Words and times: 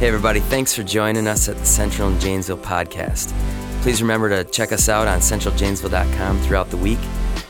Hey, 0.00 0.08
everybody, 0.08 0.40
thanks 0.40 0.74
for 0.74 0.82
joining 0.82 1.26
us 1.26 1.46
at 1.50 1.58
the 1.58 1.66
Central 1.66 2.08
and 2.08 2.18
Janesville 2.18 2.56
podcast. 2.56 3.34
Please 3.82 4.00
remember 4.00 4.30
to 4.30 4.50
check 4.50 4.72
us 4.72 4.88
out 4.88 5.06
on 5.06 5.18
centraljanesville.com 5.18 6.40
throughout 6.40 6.70
the 6.70 6.78
week. 6.78 6.98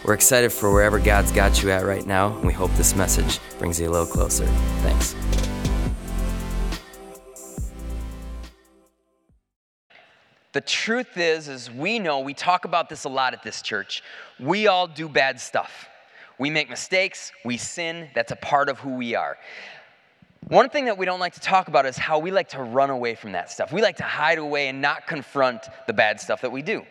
We're 0.04 0.14
excited 0.14 0.52
for 0.52 0.72
wherever 0.72 0.98
God's 0.98 1.30
got 1.30 1.62
you 1.62 1.70
at 1.70 1.84
right 1.84 2.04
now, 2.04 2.36
and 2.36 2.44
we 2.44 2.52
hope 2.52 2.72
this 2.72 2.96
message 2.96 3.38
brings 3.60 3.78
you 3.78 3.88
a 3.88 3.92
little 3.92 4.04
closer. 4.04 4.46
Thanks. 4.82 5.14
The 10.50 10.60
truth 10.60 11.16
is, 11.18 11.46
is 11.46 11.70
we 11.70 12.00
know, 12.00 12.18
we 12.18 12.34
talk 12.34 12.64
about 12.64 12.88
this 12.88 13.04
a 13.04 13.08
lot 13.08 13.32
at 13.32 13.44
this 13.44 13.62
church. 13.62 14.02
We 14.40 14.66
all 14.66 14.88
do 14.88 15.08
bad 15.08 15.40
stuff. 15.40 15.88
We 16.40 16.50
make 16.50 16.68
mistakes, 16.68 17.30
we 17.44 17.58
sin, 17.58 18.08
that's 18.12 18.32
a 18.32 18.36
part 18.36 18.68
of 18.68 18.80
who 18.80 18.96
we 18.96 19.14
are. 19.14 19.36
One 20.48 20.68
thing 20.68 20.86
that 20.86 20.98
we 20.98 21.06
don't 21.06 21.20
like 21.20 21.34
to 21.34 21.40
talk 21.40 21.68
about 21.68 21.86
is 21.86 21.96
how 21.96 22.18
we 22.18 22.30
like 22.30 22.48
to 22.50 22.62
run 22.62 22.90
away 22.90 23.14
from 23.14 23.32
that 23.32 23.50
stuff. 23.50 23.72
We 23.72 23.82
like 23.82 23.98
to 23.98 24.04
hide 24.04 24.38
away 24.38 24.68
and 24.68 24.80
not 24.80 25.06
confront 25.06 25.68
the 25.86 25.92
bad 25.92 26.20
stuff 26.20 26.40
that 26.40 26.50
we 26.50 26.62
do. 26.62 26.82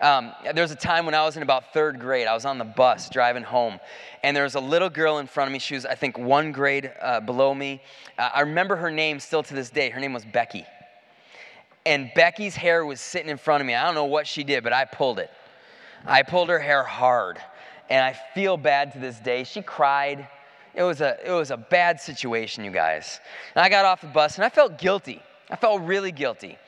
Um, 0.00 0.32
there 0.54 0.62
was 0.62 0.70
a 0.70 0.76
time 0.76 1.04
when 1.04 1.14
I 1.14 1.24
was 1.24 1.36
in 1.36 1.42
about 1.42 1.72
third 1.74 1.98
grade. 2.00 2.26
I 2.26 2.34
was 2.34 2.44
on 2.44 2.58
the 2.58 2.64
bus 2.64 3.10
driving 3.10 3.42
home, 3.42 3.80
and 4.22 4.34
there 4.34 4.44
was 4.44 4.54
a 4.54 4.60
little 4.60 4.88
girl 4.88 5.18
in 5.18 5.26
front 5.26 5.48
of 5.48 5.52
me. 5.52 5.58
She 5.58 5.74
was, 5.74 5.84
I 5.84 5.94
think, 5.94 6.16
one 6.18 6.52
grade 6.52 6.90
uh, 7.02 7.20
below 7.20 7.54
me. 7.54 7.82
Uh, 8.18 8.30
I 8.32 8.40
remember 8.40 8.76
her 8.76 8.90
name 8.90 9.20
still 9.20 9.42
to 9.42 9.54
this 9.54 9.70
day. 9.70 9.90
Her 9.90 10.00
name 10.00 10.12
was 10.12 10.24
Becky 10.24 10.64
and 11.86 12.10
Becky's 12.14 12.54
hair 12.54 12.84
was 12.84 13.00
sitting 13.00 13.30
in 13.30 13.36
front 13.36 13.60
of 13.60 13.66
me. 13.66 13.74
I 13.74 13.84
don't 13.84 13.94
know 13.94 14.04
what 14.04 14.26
she 14.26 14.44
did, 14.44 14.62
but 14.62 14.72
I 14.72 14.84
pulled 14.84 15.18
it. 15.18 15.30
I 16.06 16.22
pulled 16.22 16.48
her 16.48 16.58
hair 16.58 16.82
hard, 16.82 17.38
and 17.88 18.04
I 18.04 18.18
feel 18.34 18.56
bad 18.56 18.92
to 18.92 18.98
this 18.98 19.18
day. 19.18 19.44
She 19.44 19.62
cried. 19.62 20.28
It 20.74 20.82
was 20.82 21.00
a, 21.00 21.18
it 21.24 21.32
was 21.32 21.50
a 21.50 21.56
bad 21.56 22.00
situation, 22.00 22.64
you 22.64 22.70
guys. 22.70 23.20
And 23.54 23.64
I 23.64 23.68
got 23.68 23.84
off 23.84 24.00
the 24.00 24.06
bus, 24.06 24.36
and 24.36 24.44
I 24.44 24.48
felt 24.48 24.78
guilty. 24.78 25.22
I 25.50 25.56
felt 25.56 25.82
really 25.82 26.12
guilty. 26.12 26.58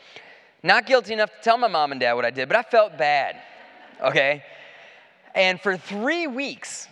Not 0.62 0.87
guilty 0.87 1.12
enough 1.12 1.30
to 1.30 1.43
tell 1.43 1.59
my 1.59 1.68
mom 1.68 1.93
and 1.93 2.01
dad 2.01 2.15
what 2.15 2.24
I 2.24 2.30
did, 2.30 2.49
but 2.49 2.57
I 2.57 2.63
felt 2.63 2.99
bad, 2.99 3.37
okay? 4.02 4.45
And 5.35 5.60
for 5.60 5.76
three 5.76 6.26
weeks, 6.26 6.88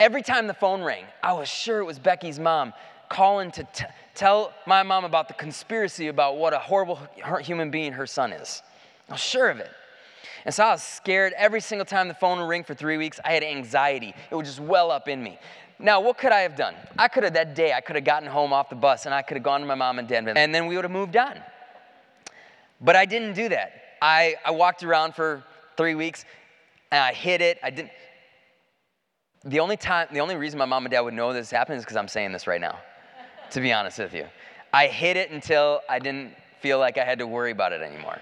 every 0.00 0.22
time 0.22 0.46
the 0.46 0.54
phone 0.54 0.82
rang, 0.82 1.04
I 1.22 1.32
was 1.32 1.48
sure 1.48 1.80
it 1.80 1.84
was 1.84 1.98
Becky's 1.98 2.38
mom 2.38 2.72
calling 3.08 3.50
to 3.52 3.64
t- 3.64 3.84
tell 4.14 4.52
my 4.66 4.82
mom 4.82 5.04
about 5.04 5.28
the 5.28 5.34
conspiracy 5.34 6.08
about 6.08 6.36
what 6.36 6.52
a 6.52 6.58
horrible 6.58 6.98
human 7.40 7.70
being 7.70 7.92
her 7.92 8.06
son 8.06 8.32
is. 8.32 8.62
I 9.08 9.12
was 9.12 9.20
sure 9.20 9.50
of 9.50 9.58
it. 9.58 9.70
And 10.44 10.54
so 10.54 10.64
I 10.64 10.72
was 10.72 10.82
scared 10.82 11.32
every 11.36 11.60
single 11.60 11.86
time 11.86 12.08
the 12.08 12.14
phone 12.14 12.38
would 12.38 12.48
ring 12.48 12.64
for 12.64 12.74
three 12.74 12.96
weeks. 12.96 13.18
I 13.24 13.32
had 13.32 13.42
anxiety. 13.42 14.14
It 14.30 14.34
would 14.34 14.44
just 14.44 14.60
well 14.60 14.90
up 14.90 15.08
in 15.08 15.22
me. 15.22 15.38
Now, 15.78 16.00
what 16.00 16.18
could 16.18 16.32
I 16.32 16.40
have 16.40 16.56
done? 16.56 16.74
I 16.98 17.08
could 17.08 17.24
have 17.24 17.34
that 17.34 17.54
day, 17.54 17.72
I 17.72 17.80
could 17.80 17.96
have 17.96 18.04
gotten 18.04 18.28
home 18.28 18.52
off 18.52 18.70
the 18.70 18.76
bus 18.76 19.06
and 19.06 19.14
I 19.14 19.22
could 19.22 19.36
have 19.36 19.44
gone 19.44 19.60
to 19.60 19.66
my 19.66 19.74
mom 19.74 19.98
and 19.98 20.08
dad, 20.08 20.28
and 20.28 20.54
then 20.54 20.66
we 20.66 20.76
would 20.76 20.84
have 20.84 20.92
moved 20.92 21.16
on. 21.16 21.40
But 22.80 22.96
I 22.96 23.06
didn't 23.06 23.34
do 23.34 23.48
that. 23.48 23.72
I, 24.00 24.36
I 24.44 24.50
walked 24.50 24.82
around 24.82 25.14
for 25.14 25.42
three 25.76 25.94
weeks 25.94 26.24
and 26.92 27.02
I 27.02 27.12
hid 27.12 27.40
it. 27.40 27.58
I 27.62 27.70
didn't. 27.70 27.90
The 29.44 29.60
only 29.60 29.76
time, 29.76 30.08
the 30.12 30.20
only 30.20 30.36
reason 30.36 30.58
my 30.58 30.64
mom 30.64 30.84
and 30.84 30.92
dad 30.92 31.00
would 31.00 31.14
know 31.14 31.32
this 31.32 31.50
happened 31.50 31.78
is 31.78 31.84
because 31.84 31.96
I'm 31.96 32.08
saying 32.08 32.32
this 32.32 32.46
right 32.46 32.60
now 32.60 32.78
to 33.54 33.60
be 33.60 33.72
honest 33.72 33.98
with 33.98 34.12
you. 34.12 34.26
I 34.72 34.88
hid 34.88 35.16
it 35.16 35.30
until 35.30 35.80
I 35.88 36.00
didn't 36.00 36.34
feel 36.60 36.78
like 36.78 36.98
I 36.98 37.04
had 37.04 37.20
to 37.20 37.26
worry 37.26 37.52
about 37.52 37.72
it 37.72 37.82
anymore. 37.82 38.20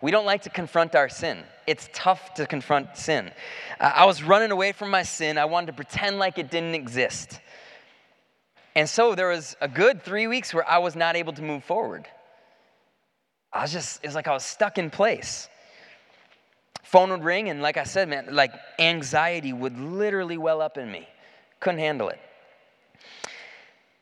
We 0.00 0.10
don't 0.10 0.26
like 0.26 0.42
to 0.42 0.50
confront 0.50 0.94
our 0.94 1.08
sin. 1.08 1.42
It's 1.66 1.88
tough 1.92 2.34
to 2.34 2.46
confront 2.46 2.96
sin. 2.96 3.30
Uh, 3.80 3.92
I 3.94 4.04
was 4.04 4.22
running 4.22 4.50
away 4.50 4.72
from 4.72 4.90
my 4.90 5.02
sin. 5.02 5.38
I 5.38 5.46
wanted 5.46 5.68
to 5.68 5.72
pretend 5.72 6.18
like 6.18 6.38
it 6.38 6.50
didn't 6.50 6.74
exist. 6.74 7.40
And 8.74 8.88
so 8.88 9.14
there 9.14 9.28
was 9.28 9.56
a 9.60 9.68
good 9.68 10.02
three 10.02 10.26
weeks 10.26 10.52
where 10.52 10.68
I 10.68 10.78
was 10.78 10.94
not 10.94 11.16
able 11.16 11.32
to 11.32 11.42
move 11.42 11.64
forward. 11.64 12.06
I 13.52 13.62
was 13.62 13.72
just, 13.72 14.04
it 14.04 14.06
was 14.06 14.14
like 14.14 14.28
I 14.28 14.32
was 14.32 14.44
stuck 14.44 14.76
in 14.76 14.90
place. 14.90 15.48
Phone 16.82 17.10
would 17.10 17.24
ring, 17.24 17.48
and 17.48 17.62
like 17.62 17.78
I 17.78 17.84
said, 17.84 18.08
man, 18.08 18.28
like 18.30 18.52
anxiety 18.78 19.52
would 19.52 19.80
literally 19.80 20.36
well 20.36 20.60
up 20.60 20.76
in 20.76 20.92
me. 20.92 21.08
Couldn't 21.58 21.80
handle 21.80 22.10
it. 22.10 22.20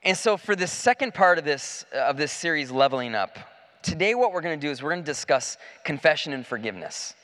And 0.03 0.19
so, 0.19 0.37
for 0.37 0.55
the 0.55 0.67
second 0.67 1.15
part 1.15 1.39
of 1.39 1.45
this, 1.45 1.87
of 1.95 2.19
this 2.19 2.31
series, 2.31 2.71
Leveling 2.71 3.15
Up, 3.15 3.39
today 3.85 4.15
what 4.15 4.33
we're 4.33 4.41
going 4.41 4.59
to 4.59 4.67
do 4.67 4.71
is 4.71 4.83
we're 4.83 4.91
going 4.91 5.03
to 5.03 5.07
discuss 5.07 5.57
confession 5.85 6.33
and 6.33 6.45
forgiveness. 6.45 7.15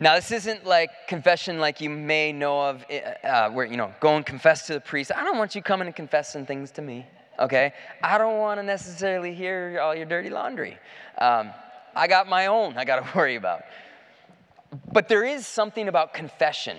Now, 0.00 0.14
this 0.14 0.30
isn't 0.30 0.64
like 0.64 0.90
confession 1.08 1.58
like 1.58 1.80
you 1.80 1.90
may 1.90 2.32
know 2.32 2.68
of, 2.68 2.84
eh, 2.88 3.00
uh, 3.24 3.50
where, 3.50 3.66
you 3.66 3.76
know, 3.76 3.92
go 4.00 4.14
and 4.16 4.24
confess 4.24 4.66
to 4.68 4.74
the 4.74 4.80
priest. 4.80 5.10
I 5.14 5.24
don't 5.24 5.36
want 5.36 5.56
you 5.56 5.62
coming 5.62 5.88
and 5.88 5.96
confessing 5.96 6.46
things 6.46 6.70
to 6.72 6.82
me, 6.82 7.04
okay? 7.40 7.72
I 8.02 8.16
don't 8.16 8.38
want 8.38 8.60
to 8.60 8.62
necessarily 8.62 9.34
hear 9.34 9.80
all 9.82 9.94
your 9.94 10.06
dirty 10.06 10.30
laundry. 10.30 10.78
Um, 11.18 11.50
I 11.96 12.06
got 12.06 12.28
my 12.28 12.46
own 12.46 12.78
I 12.78 12.84
got 12.84 13.04
to 13.04 13.10
worry 13.18 13.34
about. 13.34 13.62
But 14.92 15.08
there 15.08 15.24
is 15.24 15.46
something 15.46 15.88
about 15.88 16.14
confession 16.14 16.76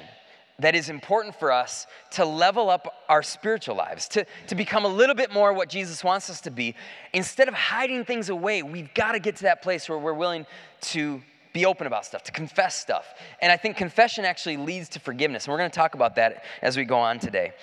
that 0.60 0.76
is 0.76 0.90
important 0.90 1.36
for 1.36 1.52
us 1.52 1.88
to 2.12 2.26
level 2.26 2.70
up 2.70 3.04
our 3.08 3.24
spiritual 3.24 3.76
lives, 3.76 4.08
to, 4.10 4.26
to 4.48 4.56
become 4.56 4.86
a 4.86 4.88
little 4.88 5.16
bit 5.16 5.32
more 5.34 5.54
what 5.54 5.70
Jesus 5.70 6.04
wants 6.04 6.30
us 6.30 6.42
to 6.42 6.52
be. 6.52 6.76
Instead 7.14 7.48
of 7.48 7.54
hiding 7.54 8.06
things 8.06 8.30
away, 8.30 8.62
we've 8.62 8.94
got 8.94 9.14
to 9.14 9.20
get 9.20 9.38
to 9.38 9.44
that 9.44 9.62
place 9.62 9.90
where 9.90 9.98
we're 9.98 10.14
willing 10.14 10.46
to 10.82 11.22
be 11.54 11.66
open 11.66 11.88
about 11.88 12.06
stuff, 12.06 12.24
to 12.24 12.32
confess 12.32 12.76
stuff. 12.76 13.14
And 13.42 13.52
I 13.52 13.58
think 13.58 13.78
confession 13.78 14.26
actually 14.26 14.58
leads 14.58 14.90
to 14.90 15.00
forgiveness. 15.00 15.46
And 15.46 15.52
we're 15.52 15.58
going 15.58 15.72
to 15.72 15.76
talk 15.76 15.96
about 15.96 16.16
that 16.16 16.44
as 16.62 16.78
we 16.78 16.84
go 16.84 17.00
on 17.00 17.20
today. 17.20 17.54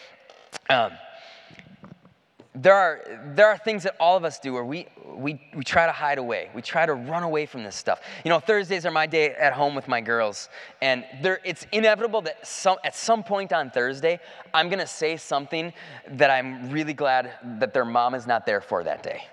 Um, 0.69 0.93
there 2.57 2.75
are, 2.75 3.03
there 3.35 3.47
are 3.49 3.59
things 3.59 3.83
that 3.83 3.97
all 4.01 4.17
of 4.17 4.25
us 4.25 4.39
do 4.39 4.55
where 4.55 4.65
we, 4.65 4.87
we, 5.05 5.39
we 5.55 5.63
try 5.63 5.85
to 5.85 5.93
hide 5.93 6.17
away. 6.17 6.49
We 6.55 6.63
try 6.63 6.87
to 6.87 6.95
run 6.95 7.23
away 7.23 7.45
from 7.45 7.63
this 7.63 7.77
stuff. 7.77 8.01
You 8.25 8.31
know, 8.31 8.41
Thursdays 8.41 8.87
are 8.87 8.91
my 8.91 9.07
day 9.07 9.31
at 9.33 9.53
home 9.53 9.75
with 9.75 9.89
my 9.89 10.01
girls. 10.01 10.49
And 10.81 11.05
there, 11.21 11.41
it's 11.45 11.67
inevitable 11.71 12.23
that 12.23 12.47
some, 12.47 12.79
at 12.83 12.97
some 12.97 13.23
point 13.23 13.53
on 13.53 13.71
Thursday, 13.71 14.21
I'm 14.55 14.69
going 14.69 14.79
to 14.79 14.87
say 14.87 15.19
something 15.19 15.73
that 16.13 16.31
I'm 16.31 16.71
really 16.71 16.95
glad 16.95 17.33
that 17.59 17.75
their 17.75 17.85
mom 17.85 18.15
is 18.15 18.27
not 18.27 18.47
there 18.47 18.63
for 18.63 18.83
that 18.85 19.03
day. 19.03 19.25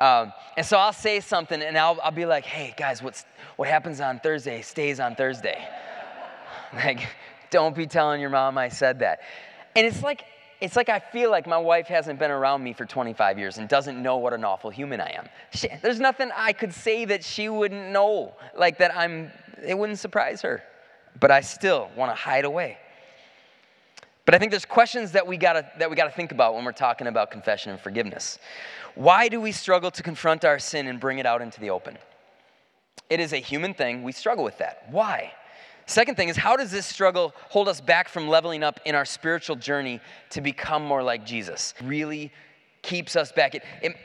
Um, 0.00 0.32
and 0.56 0.64
so 0.64 0.78
I'll 0.78 0.94
say 0.94 1.20
something 1.20 1.60
and 1.60 1.76
I'll, 1.76 1.98
I'll 2.02 2.10
be 2.10 2.26
like, 2.26 2.44
hey, 2.44 2.74
guys, 2.76 3.02
what's, 3.02 3.26
what 3.56 3.68
happens 3.68 4.00
on 4.00 4.18
Thursday 4.18 4.62
stays 4.62 4.98
on 4.98 5.14
Thursday. 5.14 5.62
like, 6.74 7.06
don't 7.50 7.76
be 7.76 7.86
telling 7.86 8.20
your 8.20 8.30
mom 8.30 8.56
I 8.56 8.70
said 8.70 9.00
that. 9.00 9.20
And 9.76 9.86
it's 9.86 10.02
like, 10.02 10.24
it's 10.62 10.76
like 10.76 10.88
I 10.88 11.00
feel 11.00 11.28
like 11.28 11.48
my 11.48 11.58
wife 11.58 11.88
hasn't 11.88 12.20
been 12.20 12.30
around 12.30 12.62
me 12.62 12.72
for 12.72 12.86
25 12.86 13.36
years 13.36 13.58
and 13.58 13.68
doesn't 13.68 14.00
know 14.00 14.18
what 14.18 14.32
an 14.32 14.44
awful 14.44 14.70
human 14.70 15.00
I 15.00 15.10
am. 15.10 15.28
She, 15.52 15.68
there's 15.82 15.98
nothing 15.98 16.30
I 16.36 16.52
could 16.52 16.72
say 16.72 17.04
that 17.06 17.24
she 17.24 17.48
wouldn't 17.48 17.90
know, 17.90 18.32
like 18.56 18.78
that 18.78 18.96
I'm, 18.96 19.32
it 19.66 19.76
wouldn't 19.76 19.98
surprise 19.98 20.40
her. 20.42 20.62
But 21.18 21.32
I 21.32 21.40
still 21.40 21.90
want 21.96 22.12
to 22.12 22.14
hide 22.14 22.44
away. 22.44 22.78
But 24.24 24.36
I 24.36 24.38
think 24.38 24.52
there's 24.52 24.64
questions 24.64 25.10
that 25.12 25.26
we 25.26 25.36
gotta 25.36 25.68
that 25.80 25.90
we 25.90 25.96
gotta 25.96 26.12
think 26.12 26.30
about 26.30 26.54
when 26.54 26.64
we're 26.64 26.70
talking 26.70 27.08
about 27.08 27.32
confession 27.32 27.72
and 27.72 27.80
forgiveness. 27.80 28.38
Why 28.94 29.28
do 29.28 29.40
we 29.40 29.50
struggle 29.50 29.90
to 29.90 30.02
confront 30.02 30.44
our 30.44 30.60
sin 30.60 30.86
and 30.86 31.00
bring 31.00 31.18
it 31.18 31.26
out 31.26 31.42
into 31.42 31.58
the 31.58 31.70
open? 31.70 31.98
It 33.10 33.18
is 33.18 33.32
a 33.32 33.38
human 33.38 33.74
thing. 33.74 34.04
We 34.04 34.12
struggle 34.12 34.44
with 34.44 34.58
that. 34.58 34.86
Why? 34.90 35.32
Second 35.86 36.16
thing 36.16 36.28
is, 36.28 36.36
how 36.36 36.56
does 36.56 36.70
this 36.70 36.86
struggle 36.86 37.34
hold 37.48 37.68
us 37.68 37.80
back 37.80 38.08
from 38.08 38.28
leveling 38.28 38.62
up 38.62 38.80
in 38.84 38.94
our 38.94 39.04
spiritual 39.04 39.56
journey 39.56 40.00
to 40.30 40.40
become 40.40 40.84
more 40.84 41.02
like 41.02 41.26
Jesus? 41.26 41.74
Really 41.82 42.32
keeps 42.82 43.16
us 43.16 43.32
back. 43.32 43.54
It, 43.54 43.62
it, 43.82 43.96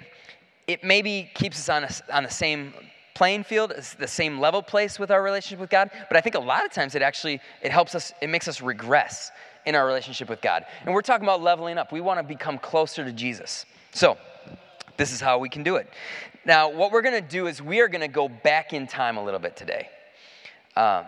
it 0.67 0.83
maybe 0.83 1.29
keeps 1.33 1.57
us 1.59 1.69
on, 1.69 1.83
a, 1.83 2.15
on 2.15 2.23
the 2.23 2.29
same 2.29 2.73
playing 3.13 3.43
field, 3.43 3.73
the 3.97 4.07
same 4.07 4.39
level 4.39 4.61
place 4.61 4.99
with 4.99 5.09
our 5.09 5.23
relationship 5.23 5.59
with 5.59 5.71
God, 5.71 5.89
but 6.07 6.17
I 6.17 6.21
think 6.21 6.35
a 6.35 6.39
lot 6.39 6.63
of 6.63 6.71
times 6.71 6.93
it 6.93 7.01
actually, 7.01 7.39
it 7.63 7.71
helps 7.71 7.95
us, 7.95 8.13
it 8.21 8.29
makes 8.29 8.47
us 8.47 8.61
regress 8.61 9.31
in 9.65 9.73
our 9.73 9.87
relationship 9.87 10.29
with 10.29 10.39
God. 10.39 10.65
And 10.85 10.93
we're 10.93 11.01
talking 11.01 11.25
about 11.25 11.41
leveling 11.41 11.79
up. 11.79 11.91
We 11.91 11.99
want 11.99 12.19
to 12.19 12.23
become 12.23 12.59
closer 12.59 13.03
to 13.03 13.11
Jesus. 13.11 13.65
So, 13.91 14.17
this 14.97 15.11
is 15.11 15.19
how 15.19 15.39
we 15.39 15.49
can 15.49 15.63
do 15.63 15.75
it. 15.77 15.89
Now, 16.45 16.69
what 16.69 16.91
we're 16.91 17.01
going 17.01 17.21
to 17.21 17.27
do 17.27 17.47
is 17.47 17.61
we 17.61 17.81
are 17.81 17.87
going 17.87 18.01
to 18.01 18.07
go 18.07 18.29
back 18.29 18.71
in 18.71 18.87
time 18.87 19.17
a 19.17 19.23
little 19.23 19.39
bit 19.39 19.55
today. 19.55 19.89
Um, 20.75 21.05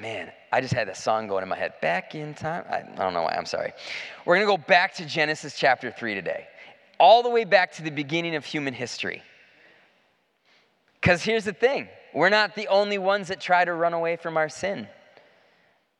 man, 0.00 0.30
I 0.52 0.60
just 0.60 0.74
had 0.74 0.88
that 0.88 0.96
song 0.96 1.26
going 1.26 1.42
in 1.42 1.48
my 1.48 1.56
head. 1.56 1.74
Back 1.80 2.14
in 2.14 2.34
time? 2.34 2.64
I, 2.70 2.78
I 2.78 3.04
don't 3.04 3.14
know 3.14 3.22
why, 3.22 3.34
I'm 3.36 3.46
sorry. 3.46 3.72
We're 4.24 4.36
going 4.36 4.46
to 4.46 4.56
go 4.56 4.62
back 4.66 4.94
to 4.94 5.06
Genesis 5.06 5.56
chapter 5.56 5.90
3 5.90 6.14
today, 6.14 6.46
all 6.98 7.22
the 7.22 7.30
way 7.30 7.44
back 7.44 7.72
to 7.72 7.82
the 7.82 7.90
beginning 7.90 8.34
of 8.34 8.44
human 8.44 8.74
history. 8.74 9.22
Because 11.00 11.22
here's 11.22 11.44
the 11.44 11.52
thing 11.52 11.88
we're 12.14 12.28
not 12.28 12.54
the 12.54 12.68
only 12.68 12.98
ones 12.98 13.28
that 13.28 13.40
try 13.40 13.64
to 13.64 13.72
run 13.72 13.92
away 13.92 14.16
from 14.16 14.36
our 14.36 14.48
sin. 14.48 14.88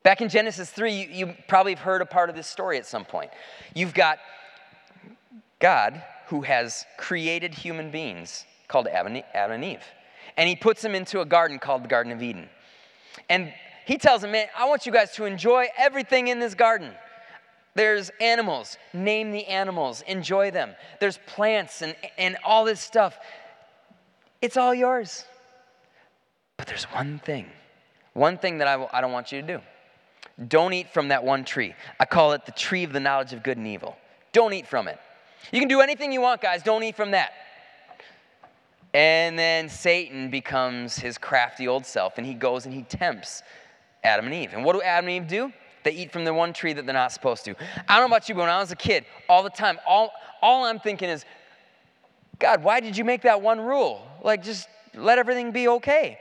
Back 0.03 0.21
in 0.21 0.29
Genesis 0.29 0.69
3, 0.69 0.91
you, 0.93 1.07
you 1.11 1.33
probably 1.47 1.73
have 1.73 1.83
heard 1.83 2.01
a 2.01 2.05
part 2.05 2.29
of 2.29 2.35
this 2.35 2.47
story 2.47 2.77
at 2.77 2.85
some 2.85 3.05
point. 3.05 3.31
You've 3.75 3.93
got 3.93 4.19
God 5.59 6.01
who 6.27 6.41
has 6.41 6.85
created 6.97 7.53
human 7.53 7.91
beings 7.91 8.45
called 8.67 8.87
Adam 8.87 9.23
and 9.33 9.63
Eve. 9.63 9.83
And 10.37 10.47
he 10.47 10.55
puts 10.55 10.81
them 10.81 10.95
into 10.95 11.21
a 11.21 11.25
garden 11.25 11.59
called 11.59 11.83
the 11.83 11.87
Garden 11.87 12.11
of 12.13 12.21
Eden. 12.21 12.49
And 13.29 13.51
he 13.89 13.97
tells 13.97 14.21
them, 14.21 14.33
Man, 14.33 14.45
I 14.55 14.69
want 14.69 14.85
you 14.85 14.91
guys 14.91 15.13
to 15.13 15.25
enjoy 15.25 15.65
everything 15.75 16.27
in 16.27 16.37
this 16.37 16.53
garden. 16.53 16.91
There's 17.73 18.11
animals, 18.21 18.77
name 18.93 19.31
the 19.31 19.47
animals, 19.47 20.03
enjoy 20.05 20.51
them. 20.51 20.75
There's 20.99 21.17
plants 21.25 21.81
and, 21.81 21.95
and 22.19 22.37
all 22.45 22.65
this 22.65 22.79
stuff. 22.79 23.17
It's 24.43 24.57
all 24.57 24.75
yours. 24.75 25.25
But 26.55 26.67
there's 26.67 26.83
one 26.83 27.17
thing, 27.17 27.47
one 28.13 28.37
thing 28.37 28.59
that 28.59 28.67
I 28.67 28.73
w- 28.73 28.89
I 28.93 29.01
don't 29.01 29.11
want 29.11 29.31
you 29.31 29.41
to 29.41 29.47
do. 29.47 29.59
Don't 30.47 30.73
eat 30.73 30.93
from 30.93 31.07
that 31.07 31.23
one 31.23 31.43
tree. 31.43 31.73
I 31.99 32.05
call 32.05 32.33
it 32.33 32.45
the 32.45 32.51
tree 32.51 32.83
of 32.83 32.93
the 32.93 32.99
knowledge 32.99 33.33
of 33.33 33.41
good 33.41 33.57
and 33.57 33.65
evil. 33.65 33.97
Don't 34.33 34.53
eat 34.53 34.67
from 34.67 34.87
it. 34.87 34.99
You 35.51 35.59
can 35.59 35.67
do 35.67 35.81
anything 35.81 36.11
you 36.11 36.21
want, 36.21 36.41
guys. 36.41 36.61
Don't 36.61 36.83
eat 36.83 36.95
from 36.95 37.09
that. 37.11 37.31
And 38.93 39.37
then 39.37 39.67
Satan 39.67 40.29
becomes 40.29 40.99
his 40.99 41.17
crafty 41.17 41.67
old 41.67 41.87
self, 41.87 42.19
and 42.19 42.27
he 42.27 42.35
goes 42.35 42.67
and 42.67 42.75
he 42.75 42.83
tempts 42.83 43.41
Adam 44.03 44.25
and 44.25 44.33
Eve. 44.33 44.53
And 44.53 44.63
what 44.63 44.73
do 44.73 44.81
Adam 44.81 45.09
and 45.09 45.23
Eve 45.23 45.27
do? 45.27 45.53
They 45.83 45.91
eat 45.91 46.11
from 46.11 46.25
the 46.25 46.33
one 46.33 46.53
tree 46.53 46.73
that 46.73 46.85
they're 46.85 46.93
not 46.93 47.11
supposed 47.11 47.45
to. 47.45 47.55
I 47.87 47.97
don't 47.97 48.09
know 48.09 48.15
about 48.15 48.27
you, 48.27 48.35
but 48.35 48.41
when 48.41 48.49
I 48.49 48.59
was 48.59 48.71
a 48.71 48.75
kid, 48.75 49.05
all 49.27 49.43
the 49.43 49.49
time, 49.49 49.79
all, 49.87 50.11
all 50.41 50.65
I'm 50.65 50.79
thinking 50.79 51.09
is, 51.09 51.25
God, 52.37 52.63
why 52.63 52.79
did 52.79 52.97
you 52.97 53.03
make 53.03 53.21
that 53.23 53.41
one 53.41 53.59
rule? 53.59 54.05
Like, 54.21 54.43
just 54.43 54.67
let 54.95 55.17
everything 55.17 55.51
be 55.51 55.67
okay. 55.67 56.19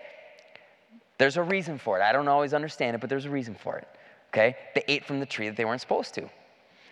There's 1.18 1.36
a 1.36 1.42
reason 1.42 1.78
for 1.78 1.98
it. 1.98 2.02
I 2.02 2.12
don't 2.12 2.28
always 2.28 2.54
understand 2.54 2.94
it, 2.94 3.00
but 3.00 3.10
there's 3.10 3.24
a 3.24 3.30
reason 3.30 3.54
for 3.54 3.76
it. 3.78 3.88
Okay? 4.32 4.56
They 4.74 4.84
ate 4.88 5.04
from 5.04 5.20
the 5.20 5.26
tree 5.26 5.48
that 5.48 5.56
they 5.56 5.64
weren't 5.64 5.80
supposed 5.80 6.14
to. 6.14 6.28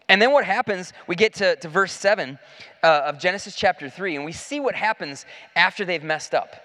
And 0.08 0.22
then 0.22 0.32
what 0.32 0.44
happens, 0.44 0.92
we 1.06 1.16
get 1.16 1.34
to, 1.34 1.56
to 1.56 1.68
verse 1.68 1.92
7 1.92 2.38
uh, 2.82 2.86
of 2.86 3.18
Genesis 3.18 3.56
chapter 3.56 3.90
3, 3.90 4.16
and 4.16 4.24
we 4.24 4.32
see 4.32 4.60
what 4.60 4.74
happens 4.74 5.26
after 5.56 5.84
they've 5.84 6.02
messed 6.02 6.34
up. 6.34 6.56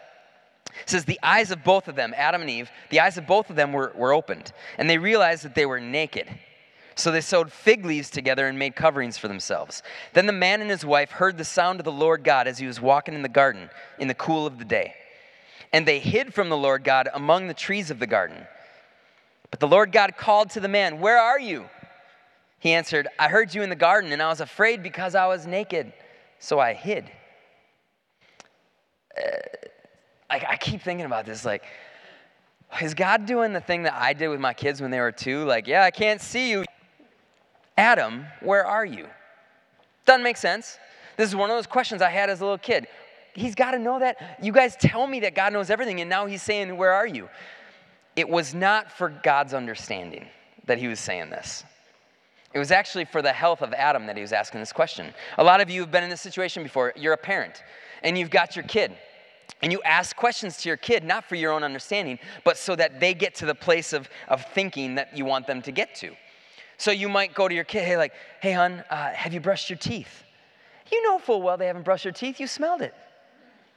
It 0.83 0.89
says, 0.89 1.05
The 1.05 1.19
eyes 1.23 1.51
of 1.51 1.63
both 1.63 1.87
of 1.87 1.95
them, 1.95 2.13
Adam 2.15 2.41
and 2.41 2.49
Eve, 2.49 2.69
the 2.89 2.99
eyes 2.99 3.17
of 3.17 3.27
both 3.27 3.49
of 3.49 3.55
them 3.55 3.73
were, 3.73 3.91
were 3.95 4.13
opened, 4.13 4.53
and 4.77 4.89
they 4.89 4.97
realized 4.97 5.43
that 5.43 5.55
they 5.55 5.65
were 5.65 5.79
naked. 5.79 6.27
So 6.95 7.11
they 7.11 7.21
sewed 7.21 7.51
fig 7.51 7.85
leaves 7.85 8.09
together 8.09 8.47
and 8.47 8.59
made 8.59 8.75
coverings 8.75 9.17
for 9.17 9.27
themselves. 9.27 9.81
Then 10.13 10.25
the 10.25 10.33
man 10.33 10.61
and 10.61 10.69
his 10.69 10.85
wife 10.85 11.11
heard 11.11 11.37
the 11.37 11.45
sound 11.45 11.79
of 11.79 11.85
the 11.85 11.91
Lord 11.91 12.23
God 12.23 12.47
as 12.47 12.57
he 12.57 12.67
was 12.67 12.81
walking 12.81 13.15
in 13.15 13.21
the 13.21 13.29
garden 13.29 13.69
in 13.97 14.07
the 14.07 14.13
cool 14.13 14.45
of 14.45 14.59
the 14.59 14.65
day. 14.65 14.95
And 15.73 15.87
they 15.87 15.99
hid 15.99 16.33
from 16.33 16.49
the 16.49 16.57
Lord 16.57 16.83
God 16.83 17.07
among 17.13 17.47
the 17.47 17.53
trees 17.53 17.91
of 17.91 17.99
the 17.99 18.07
garden. 18.07 18.45
But 19.49 19.59
the 19.59 19.67
Lord 19.67 19.91
God 19.91 20.17
called 20.17 20.49
to 20.51 20.59
the 20.59 20.67
man, 20.67 20.99
Where 20.99 21.17
are 21.17 21.39
you? 21.39 21.65
He 22.59 22.73
answered, 22.73 23.07
I 23.17 23.27
heard 23.27 23.55
you 23.55 23.63
in 23.63 23.69
the 23.69 23.75
garden, 23.75 24.11
and 24.11 24.21
I 24.21 24.29
was 24.29 24.41
afraid 24.41 24.83
because 24.83 25.15
I 25.15 25.25
was 25.27 25.47
naked, 25.47 25.91
so 26.39 26.59
I 26.59 26.73
hid. 26.73 27.11
Uh, 29.17 29.29
I, 30.31 30.45
I 30.51 30.57
keep 30.57 30.81
thinking 30.81 31.05
about 31.05 31.25
this 31.25 31.43
like, 31.45 31.63
is 32.81 32.93
God 32.93 33.25
doing 33.25 33.51
the 33.51 33.59
thing 33.59 33.83
that 33.83 33.93
I 33.93 34.13
did 34.13 34.29
with 34.29 34.39
my 34.39 34.53
kids 34.53 34.81
when 34.81 34.91
they 34.91 34.99
were 35.01 35.11
two? 35.11 35.43
Like, 35.43 35.67
yeah, 35.67 35.83
I 35.83 35.91
can't 35.91 36.21
see 36.21 36.49
you. 36.49 36.63
Adam, 37.77 38.25
where 38.39 38.65
are 38.65 38.85
you? 38.85 39.07
Doesn't 40.05 40.23
make 40.23 40.37
sense. 40.37 40.77
This 41.17 41.27
is 41.27 41.35
one 41.35 41.49
of 41.49 41.57
those 41.57 41.67
questions 41.67 42.01
I 42.01 42.09
had 42.09 42.29
as 42.29 42.39
a 42.39 42.45
little 42.45 42.57
kid. 42.57 42.87
He's 43.33 43.55
got 43.55 43.71
to 43.71 43.79
know 43.79 43.99
that. 43.99 44.39
You 44.41 44.53
guys 44.53 44.77
tell 44.77 45.05
me 45.05 45.19
that 45.21 45.35
God 45.35 45.51
knows 45.51 45.69
everything, 45.69 45.99
and 45.99 46.09
now 46.09 46.25
he's 46.25 46.41
saying, 46.41 46.75
Where 46.77 46.93
are 46.93 47.07
you? 47.07 47.29
It 48.15 48.27
was 48.27 48.53
not 48.53 48.91
for 48.91 49.09
God's 49.09 49.53
understanding 49.53 50.27
that 50.65 50.77
he 50.77 50.87
was 50.87 50.99
saying 50.99 51.29
this. 51.29 51.63
It 52.53 52.59
was 52.59 52.71
actually 52.71 53.05
for 53.05 53.21
the 53.21 53.31
health 53.31 53.61
of 53.61 53.73
Adam 53.73 54.05
that 54.07 54.15
he 54.15 54.21
was 54.21 54.33
asking 54.33 54.59
this 54.59 54.73
question. 54.73 55.13
A 55.37 55.43
lot 55.43 55.61
of 55.61 55.69
you 55.69 55.81
have 55.81 55.91
been 55.91 56.03
in 56.03 56.09
this 56.09 56.21
situation 56.21 56.63
before. 56.63 56.93
You're 56.95 57.13
a 57.13 57.17
parent 57.17 57.63
and 58.03 58.17
you've 58.17 58.29
got 58.29 58.55
your 58.55 58.63
kid. 58.63 58.91
And 59.61 59.71
you 59.71 59.81
ask 59.83 60.15
questions 60.15 60.57
to 60.57 60.69
your 60.69 60.77
kid, 60.77 61.03
not 61.03 61.25
for 61.25 61.35
your 61.35 61.51
own 61.51 61.63
understanding, 61.63 62.19
but 62.43 62.57
so 62.57 62.75
that 62.75 62.99
they 62.99 63.13
get 63.13 63.35
to 63.35 63.45
the 63.45 63.55
place 63.55 63.93
of, 63.93 64.09
of 64.27 64.43
thinking 64.53 64.95
that 64.95 65.15
you 65.15 65.25
want 65.25 65.47
them 65.47 65.61
to 65.61 65.71
get 65.71 65.93
to. 65.95 66.15
So 66.77 66.89
you 66.89 67.09
might 67.09 67.35
go 67.35 67.47
to 67.47 67.53
your 67.53 67.63
kid, 67.63 67.85
hey, 67.85 67.95
like, 67.95 68.13
hey, 68.41 68.53
hon, 68.53 68.83
uh, 68.89 69.13
have 69.13 69.33
you 69.33 69.39
brushed 69.39 69.69
your 69.69 69.77
teeth? 69.77 70.23
You 70.91 71.03
know 71.03 71.19
full 71.19 71.41
well 71.41 71.57
they 71.57 71.67
haven't 71.67 71.83
brushed 71.83 72.03
their 72.03 72.11
teeth. 72.11 72.39
You 72.39 72.47
smelled 72.47 72.81
it. 72.81 72.93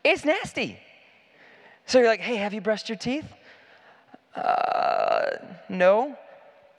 It's 0.03 0.25
nasty. 0.25 0.79
So 1.87 1.99
you're 1.99 2.09
like, 2.09 2.21
hey, 2.21 2.37
have 2.37 2.55
you 2.55 2.61
brushed 2.61 2.89
your 2.89 2.99
teeth? 2.99 3.27
Uh, 4.35 5.37
no. 5.69 6.17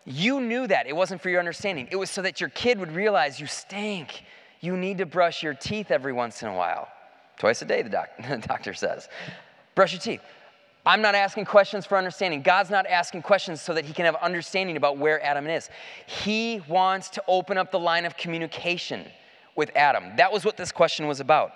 You 0.03 0.39
knew 0.39 0.67
that. 0.67 0.87
It 0.87 0.95
wasn't 0.95 1.21
for 1.21 1.29
your 1.29 1.39
understanding. 1.39 1.87
It 1.89 1.95
was 1.95 2.09
so 2.09 2.21
that 2.21 2.39
your 2.41 2.49
kid 2.49 2.79
would 2.79 2.91
realize 2.91 3.39
you 3.39 3.47
stink. 3.47 4.23
You 4.61 4.77
need 4.77 4.97
to 4.99 5.05
brush 5.05 5.41
your 5.41 5.53
teeth 5.53 5.89
every 5.89 6.13
once 6.13 6.41
in 6.41 6.49
a 6.49 6.55
while. 6.55 6.87
Twice 7.37 7.61
a 7.61 7.65
day, 7.65 7.81
the, 7.81 7.89
doc- 7.89 8.09
the 8.29 8.37
doctor 8.37 8.73
says. 8.73 9.09
Brush 9.75 9.93
your 9.93 10.01
teeth. 10.01 10.21
I'm 10.85 11.01
not 11.01 11.15
asking 11.15 11.45
questions 11.45 11.85
for 11.85 11.97
understanding. 11.97 12.43
God's 12.43 12.69
not 12.69 12.85
asking 12.85 13.23
questions 13.23 13.59
so 13.59 13.73
that 13.73 13.85
he 13.85 13.93
can 13.93 14.05
have 14.05 14.15
understanding 14.15 14.77
about 14.77 14.97
where 14.97 15.23
Adam 15.23 15.47
is. 15.47 15.69
He 16.05 16.61
wants 16.67 17.09
to 17.11 17.23
open 17.27 17.57
up 17.57 17.71
the 17.71 17.79
line 17.79 18.05
of 18.05 18.15
communication 18.17 19.05
with 19.55 19.71
Adam. 19.75 20.15
That 20.17 20.31
was 20.31 20.45
what 20.45 20.57
this 20.57 20.71
question 20.71 21.07
was 21.07 21.19
about. 21.19 21.51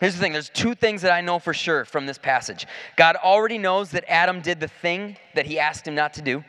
Here's 0.00 0.14
the 0.14 0.20
thing 0.20 0.32
there's 0.32 0.48
two 0.48 0.74
things 0.74 1.02
that 1.02 1.12
I 1.12 1.20
know 1.20 1.38
for 1.38 1.52
sure 1.52 1.84
from 1.84 2.06
this 2.06 2.18
passage. 2.18 2.66
God 2.96 3.16
already 3.16 3.58
knows 3.58 3.90
that 3.90 4.04
Adam 4.08 4.40
did 4.40 4.58
the 4.58 4.68
thing 4.68 5.16
that 5.34 5.46
he 5.46 5.58
asked 5.58 5.86
him 5.86 5.94
not 5.94 6.14
to 6.14 6.22
do. 6.22 6.42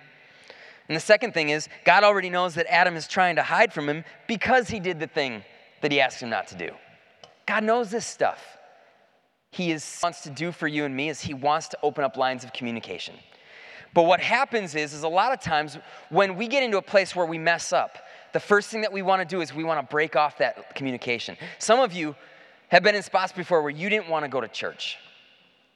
And 0.88 0.96
the 0.96 1.02
second 1.02 1.34
thing 1.34 1.50
is, 1.50 1.70
God 1.86 2.04
already 2.04 2.30
knows 2.30 2.56
that 2.56 2.66
Adam 2.68 2.96
is 2.96 3.08
trying 3.08 3.36
to 3.36 3.44
hide 3.44 3.74
from 3.74 3.88
him 3.88 4.06
because 4.28 4.70
he 4.70 4.80
did 4.80 5.00
the 5.00 5.08
thing 5.08 5.44
that 5.82 5.92
he 5.92 6.00
asked 6.00 6.22
him 6.22 6.30
not 6.30 6.48
to 6.48 6.56
do. 6.56 6.72
God 7.46 7.64
knows 7.64 7.90
this 7.90 8.06
stuff. 8.06 8.42
He 9.52 9.72
is, 9.72 10.00
wants 10.02 10.22
to 10.22 10.30
do 10.30 10.52
for 10.52 10.68
you 10.68 10.86
and 10.86 10.96
me 10.96 11.10
is 11.10 11.22
he 11.22 11.34
wants 11.34 11.68
to 11.70 11.78
open 11.84 12.04
up 12.04 12.18
lines 12.18 12.44
of 12.44 12.54
communication. 12.54 13.16
But 13.94 14.04
what 14.04 14.20
happens 14.20 14.74
is, 14.74 14.94
is 14.94 15.04
a 15.04 15.08
lot 15.08 15.32
of 15.32 15.40
times 15.40 15.78
when 16.10 16.36
we 16.36 16.48
get 16.48 16.64
into 16.64 16.78
a 16.78 16.82
place 16.82 17.16
where 17.16 17.26
we 17.26 17.38
mess 17.38 17.72
up, 17.72 17.98
the 18.34 18.40
first 18.40 18.72
thing 18.72 18.82
that 18.82 18.92
we 18.92 19.04
want 19.04 19.22
to 19.22 19.26
do 19.26 19.42
is 19.42 19.54
we 19.54 19.64
want 19.64 19.80
to 19.80 19.92
break 19.92 20.16
off 20.16 20.40
that 20.40 20.74
communication. 20.76 21.38
Some 21.60 21.80
of 21.80 21.94
you 21.94 22.16
have 22.70 22.82
been 22.82 22.96
in 22.96 23.04
spots 23.04 23.32
before 23.32 23.62
where 23.62 23.70
you 23.70 23.90
didn't 23.90 24.10
want 24.10 24.26
to 24.26 24.30
go 24.30 24.42
to 24.42 24.48
church. 24.48 24.98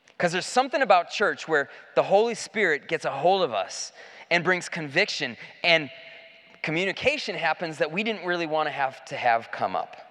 Because 0.07 0.31
there's 0.31 0.47
something 0.47 0.81
about 0.81 1.11
church 1.11 1.47
where 1.47 1.69
the 1.93 2.01
Holy 2.01 2.33
Spirit 2.33 2.87
gets 2.87 3.05
a 3.05 3.11
hold 3.11 3.43
of 3.43 3.53
us 3.53 3.91
and 4.31 4.43
brings 4.43 4.67
conviction, 4.67 5.37
and 5.63 5.91
communication 6.63 7.35
happens 7.35 7.77
that 7.77 7.91
we 7.91 8.03
didn't 8.03 8.25
really 8.25 8.47
want 8.47 8.65
to 8.65 8.71
have 8.71 9.05
to 9.05 9.15
have 9.15 9.51
come 9.51 9.75
up. 9.75 10.06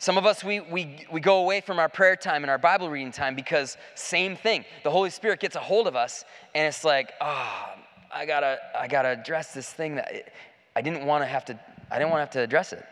Some 0.00 0.16
of 0.16 0.24
us, 0.24 0.42
we, 0.42 0.60
we, 0.60 1.06
we 1.12 1.20
go 1.20 1.40
away 1.40 1.60
from 1.60 1.78
our 1.78 1.90
prayer 1.90 2.16
time 2.16 2.42
and 2.42 2.50
our 2.50 2.56
Bible 2.56 2.88
reading 2.88 3.12
time 3.12 3.34
because 3.34 3.76
same 3.94 4.34
thing. 4.34 4.64
The 4.82 4.90
Holy 4.90 5.10
Spirit 5.10 5.40
gets 5.40 5.56
a 5.56 5.60
hold 5.60 5.86
of 5.86 5.94
us, 5.94 6.24
and 6.54 6.66
it's 6.66 6.84
like, 6.84 7.12
oh, 7.20 7.74
I 8.10 8.24
gotta, 8.24 8.58
I 8.74 8.88
gotta 8.88 9.10
address 9.10 9.52
this 9.52 9.70
thing 9.70 9.96
that 9.96 10.32
I 10.74 10.80
didn't 10.80 11.04
want 11.04 11.22
to 11.22 11.26
have 11.26 11.44
to, 11.44 11.60
I 11.90 11.98
didn't 11.98 12.12
want 12.12 12.20
to 12.20 12.22
have 12.22 12.30
to 12.30 12.40
address 12.40 12.72
it. 12.72 12.82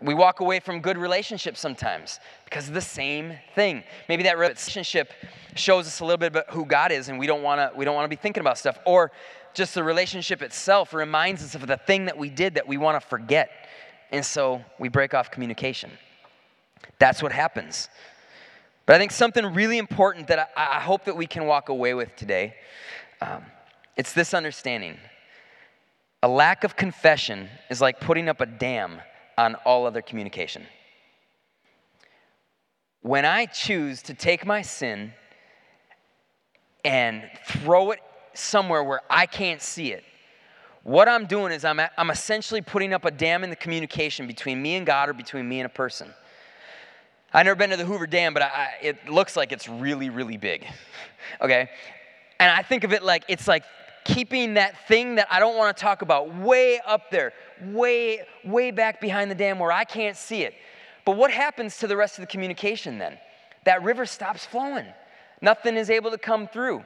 We 0.00 0.14
walk 0.14 0.40
away 0.40 0.60
from 0.60 0.80
good 0.80 0.96
relationships 0.96 1.60
sometimes 1.60 2.20
because 2.46 2.68
of 2.68 2.72
the 2.72 2.80
same 2.80 3.34
thing. 3.54 3.84
Maybe 4.08 4.22
that 4.22 4.38
relationship 4.38 5.12
shows 5.56 5.86
us 5.86 6.00
a 6.00 6.06
little 6.06 6.16
bit 6.16 6.28
about 6.28 6.48
who 6.48 6.64
God 6.64 6.90
is, 6.90 7.10
and 7.10 7.18
we 7.18 7.26
don't 7.26 7.42
want 7.42 7.58
to 7.58 7.78
we 7.78 7.84
don't 7.84 7.94
want 7.94 8.06
to 8.06 8.08
be 8.08 8.16
thinking 8.16 8.40
about 8.40 8.56
stuff. 8.56 8.78
Or 8.86 9.12
just 9.52 9.74
the 9.74 9.84
relationship 9.84 10.40
itself 10.40 10.94
reminds 10.94 11.42
us 11.44 11.54
of 11.54 11.66
the 11.66 11.76
thing 11.76 12.06
that 12.06 12.16
we 12.16 12.30
did 12.30 12.54
that 12.54 12.66
we 12.66 12.78
want 12.78 12.98
to 12.98 13.06
forget, 13.06 13.61
and 14.12 14.24
so 14.24 14.62
we 14.78 14.88
break 14.88 15.14
off 15.14 15.30
communication. 15.30 15.90
That's 16.98 17.22
what 17.22 17.32
happens. 17.32 17.88
But 18.86 18.96
I 18.96 18.98
think 18.98 19.10
something 19.10 19.44
really 19.54 19.78
important 19.78 20.28
that 20.28 20.50
I, 20.56 20.76
I 20.76 20.80
hope 20.80 21.06
that 21.06 21.16
we 21.16 21.26
can 21.26 21.46
walk 21.46 21.68
away 21.70 21.94
with 21.94 22.14
today. 22.14 22.54
Um, 23.20 23.44
it's 23.96 24.12
this 24.12 24.34
understanding. 24.34 24.98
A 26.22 26.28
lack 26.28 26.62
of 26.64 26.76
confession 26.76 27.48
is 27.70 27.80
like 27.80 28.00
putting 28.00 28.28
up 28.28 28.40
a 28.40 28.46
dam 28.46 29.00
on 29.38 29.54
all 29.64 29.86
other 29.86 30.02
communication. 30.02 30.66
When 33.00 33.24
I 33.24 33.46
choose 33.46 34.02
to 34.02 34.14
take 34.14 34.46
my 34.46 34.62
sin 34.62 35.12
and 36.84 37.24
throw 37.46 37.90
it 37.92 38.00
somewhere 38.34 38.84
where 38.84 39.00
I 39.10 39.26
can't 39.26 39.60
see 39.60 39.92
it, 39.92 40.04
what 40.84 41.08
I'm 41.08 41.26
doing 41.26 41.52
is 41.52 41.64
I'm, 41.64 41.80
I'm 41.96 42.10
essentially 42.10 42.60
putting 42.60 42.92
up 42.92 43.04
a 43.04 43.10
dam 43.10 43.44
in 43.44 43.50
the 43.50 43.56
communication 43.56 44.26
between 44.26 44.60
me 44.60 44.74
and 44.74 44.86
God 44.86 45.08
or 45.08 45.12
between 45.12 45.48
me 45.48 45.60
and 45.60 45.66
a 45.66 45.70
person. 45.70 46.12
I've 47.32 47.46
never 47.46 47.56
been 47.56 47.70
to 47.70 47.76
the 47.76 47.84
Hoover 47.84 48.06
Dam, 48.06 48.34
but 48.34 48.42
I, 48.42 48.46
I, 48.46 48.68
it 48.82 49.08
looks 49.08 49.36
like 49.36 49.52
it's 49.52 49.68
really, 49.68 50.10
really 50.10 50.36
big. 50.36 50.66
okay? 51.40 51.70
And 52.40 52.50
I 52.50 52.62
think 52.62 52.84
of 52.84 52.92
it 52.92 53.02
like 53.02 53.24
it's 53.28 53.46
like 53.46 53.64
keeping 54.04 54.54
that 54.54 54.88
thing 54.88 55.14
that 55.14 55.28
I 55.30 55.38
don't 55.38 55.56
want 55.56 55.74
to 55.76 55.80
talk 55.80 56.02
about 56.02 56.34
way 56.34 56.80
up 56.84 57.10
there, 57.10 57.32
way, 57.66 58.26
way 58.44 58.70
back 58.72 59.00
behind 59.00 59.30
the 59.30 59.34
dam 59.34 59.58
where 59.58 59.72
I 59.72 59.84
can't 59.84 60.16
see 60.16 60.42
it. 60.42 60.54
But 61.04 61.16
what 61.16 61.30
happens 61.30 61.78
to 61.78 61.86
the 61.86 61.96
rest 61.96 62.18
of 62.18 62.22
the 62.22 62.26
communication 62.26 62.98
then? 62.98 63.18
That 63.64 63.82
river 63.82 64.04
stops 64.06 64.44
flowing. 64.44 64.86
Nothing 65.40 65.76
is 65.76 65.90
able 65.90 66.10
to 66.10 66.18
come 66.18 66.48
through. 66.48 66.84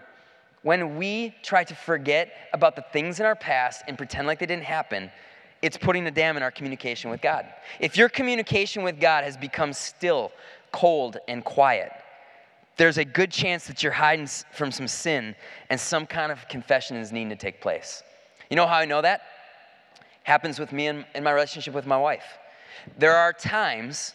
When 0.67 0.97
we 0.97 1.33
try 1.45 1.63
to 1.63 1.77
forget 1.77 2.33
about 2.53 2.75
the 2.75 2.83
things 2.93 3.21
in 3.21 3.25
our 3.25 3.37
past 3.37 3.85
and 3.87 3.97
pretend 3.97 4.27
like 4.27 4.41
they 4.41 4.47
didn't 4.47 4.65
happen, 4.65 5.13
it's 5.63 5.77
putting 5.77 6.05
a 6.09 6.11
dam 6.11 6.37
in 6.37 6.43
our 6.43 6.51
communication 6.51 7.09
with 7.09 7.21
God. 7.21 7.47
If 7.79 7.97
your 7.97 8.09
communication 8.09 8.83
with 8.83 8.99
God 8.99 9.23
has 9.23 9.37
become 9.37 9.73
still, 9.73 10.33
cold, 10.73 11.19
and 11.29 11.45
quiet, 11.45 11.93
there's 12.79 12.99
a 12.99 13.05
good 13.05 13.31
chance 13.31 13.69
that 13.69 13.85
you're 13.85 13.93
hiding 13.93 14.27
from 14.55 14.73
some 14.73 14.89
sin 14.89 15.37
and 15.71 15.79
some 15.79 16.05
kind 16.05 16.33
of 16.33 16.49
confession 16.49 16.97
is 16.97 17.13
needing 17.13 17.29
to 17.29 17.37
take 17.37 17.61
place. 17.61 18.03
You 18.51 18.57
know 18.57 18.67
how 18.67 18.79
I 18.79 18.87
know 18.87 19.03
that? 19.03 19.21
Happens 20.25 20.59
with 20.59 20.73
me 20.73 20.89
in, 20.89 21.05
in 21.15 21.23
my 21.23 21.31
relationship 21.31 21.75
with 21.75 21.87
my 21.87 21.97
wife. 21.97 22.27
There 22.99 23.15
are 23.15 23.33
times 23.33 24.15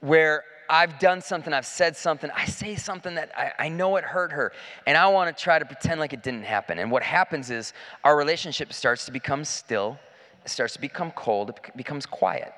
where 0.00 0.42
I've 0.68 0.98
done 0.98 1.20
something, 1.20 1.52
I've 1.52 1.66
said 1.66 1.96
something, 1.96 2.30
I 2.34 2.46
say 2.46 2.76
something 2.76 3.14
that 3.14 3.30
I, 3.36 3.66
I 3.66 3.68
know 3.68 3.96
it 3.96 4.04
hurt 4.04 4.32
her, 4.32 4.52
and 4.86 4.96
I 4.96 5.08
want 5.08 5.36
to 5.36 5.42
try 5.42 5.58
to 5.58 5.64
pretend 5.64 6.00
like 6.00 6.12
it 6.12 6.22
didn't 6.22 6.44
happen. 6.44 6.78
And 6.78 6.90
what 6.90 7.02
happens 7.02 7.50
is 7.50 7.72
our 8.04 8.16
relationship 8.16 8.72
starts 8.72 9.06
to 9.06 9.12
become 9.12 9.44
still, 9.44 9.98
it 10.44 10.50
starts 10.50 10.74
to 10.74 10.80
become 10.80 11.10
cold, 11.12 11.50
it 11.50 11.76
becomes 11.76 12.06
quiet 12.06 12.52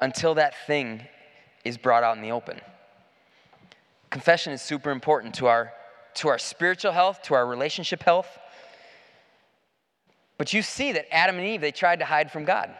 until 0.00 0.34
that 0.34 0.54
thing 0.66 1.02
is 1.64 1.78
brought 1.78 2.02
out 2.02 2.16
in 2.16 2.22
the 2.22 2.32
open. 2.32 2.60
Confession 4.10 4.52
is 4.52 4.60
super 4.60 4.90
important 4.90 5.34
to 5.34 5.46
our, 5.46 5.72
to 6.14 6.28
our 6.28 6.38
spiritual 6.38 6.92
health, 6.92 7.22
to 7.22 7.34
our 7.34 7.46
relationship 7.46 8.02
health. 8.02 8.38
But 10.38 10.52
you 10.52 10.60
see 10.60 10.92
that 10.92 11.12
Adam 11.14 11.36
and 11.36 11.46
Eve, 11.46 11.60
they 11.60 11.70
tried 11.70 12.00
to 12.00 12.04
hide 12.04 12.30
from 12.30 12.44
God. 12.44 12.74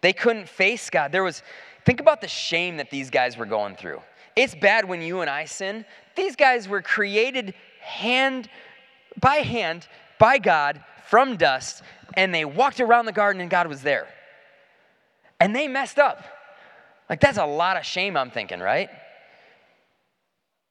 They 0.00 0.12
couldn't 0.12 0.48
face 0.48 0.90
God. 0.90 1.12
There 1.12 1.22
was, 1.22 1.42
think 1.84 2.00
about 2.00 2.20
the 2.20 2.28
shame 2.28 2.76
that 2.78 2.90
these 2.90 3.10
guys 3.10 3.36
were 3.36 3.46
going 3.46 3.76
through. 3.76 4.00
It's 4.36 4.54
bad 4.54 4.86
when 4.88 5.02
you 5.02 5.20
and 5.20 5.28
I 5.28 5.44
sin. 5.44 5.84
These 6.16 6.36
guys 6.36 6.68
were 6.68 6.82
created 6.82 7.54
hand 7.80 8.48
by 9.20 9.36
hand 9.36 9.86
by 10.18 10.38
God 10.38 10.82
from 11.08 11.36
dust, 11.36 11.82
and 12.14 12.34
they 12.34 12.44
walked 12.44 12.80
around 12.80 13.06
the 13.06 13.12
garden 13.12 13.40
and 13.40 13.50
God 13.50 13.66
was 13.66 13.82
there. 13.82 14.06
And 15.40 15.54
they 15.54 15.68
messed 15.68 15.98
up. 15.98 16.24
Like, 17.10 17.20
that's 17.20 17.38
a 17.38 17.44
lot 17.44 17.76
of 17.76 17.84
shame, 17.84 18.16
I'm 18.16 18.30
thinking, 18.30 18.60
right? 18.60 18.88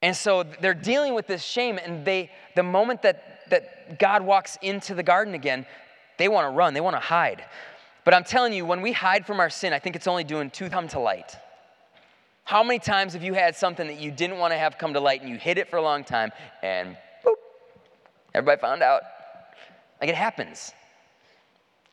And 0.01 0.15
so 0.15 0.43
they're 0.43 0.73
dealing 0.73 1.13
with 1.13 1.27
this 1.27 1.43
shame, 1.43 1.77
and 1.77 2.03
they, 2.03 2.31
the 2.55 2.63
moment 2.63 3.03
that, 3.03 3.49
that 3.49 3.99
God 3.99 4.23
walks 4.23 4.57
into 4.61 4.95
the 4.95 5.03
garden 5.03 5.35
again, 5.35 5.65
they 6.17 6.27
want 6.27 6.45
to 6.45 6.49
run, 6.49 6.73
they 6.73 6.81
want 6.81 6.95
to 6.95 6.99
hide. 6.99 7.43
But 8.03 8.13
I'm 8.13 8.23
telling 8.23 8.53
you, 8.53 8.65
when 8.65 8.81
we 8.81 8.91
hide 8.91 9.25
from 9.25 9.39
our 9.39 9.49
sin, 9.49 9.73
I 9.73 9.79
think 9.79 9.95
it's 9.95 10.07
only 10.07 10.23
doing 10.23 10.49
two 10.49 10.69
come 10.69 10.87
to 10.89 10.99
light. 10.99 11.35
How 12.43 12.63
many 12.63 12.79
times 12.79 13.13
have 13.13 13.23
you 13.23 13.33
had 13.33 13.55
something 13.55 13.87
that 13.87 13.99
you 13.99 14.11
didn't 14.11 14.37
want 14.37 14.53
to 14.53 14.57
have 14.57 14.77
come 14.77 14.93
to 14.93 14.99
light 14.99 15.21
and 15.21 15.29
you 15.29 15.37
hid 15.37 15.57
it 15.57 15.69
for 15.69 15.77
a 15.77 15.81
long 15.81 16.03
time 16.03 16.31
and 16.63 16.97
boop, 17.25 17.35
everybody 18.33 18.59
found 18.59 18.81
out? 18.81 19.03
Like 19.99 20.09
it 20.09 20.15
happens. 20.15 20.73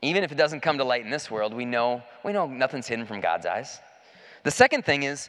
Even 0.00 0.25
if 0.25 0.33
it 0.33 0.37
doesn't 0.37 0.61
come 0.61 0.79
to 0.79 0.85
light 0.85 1.05
in 1.05 1.11
this 1.11 1.31
world, 1.31 1.53
we 1.53 1.65
know, 1.65 2.03
we 2.25 2.33
know 2.33 2.47
nothing's 2.47 2.87
hidden 2.87 3.05
from 3.05 3.21
God's 3.21 3.47
eyes. 3.47 3.81
The 4.45 4.50
second 4.50 4.85
thing 4.85 5.03
is 5.03 5.29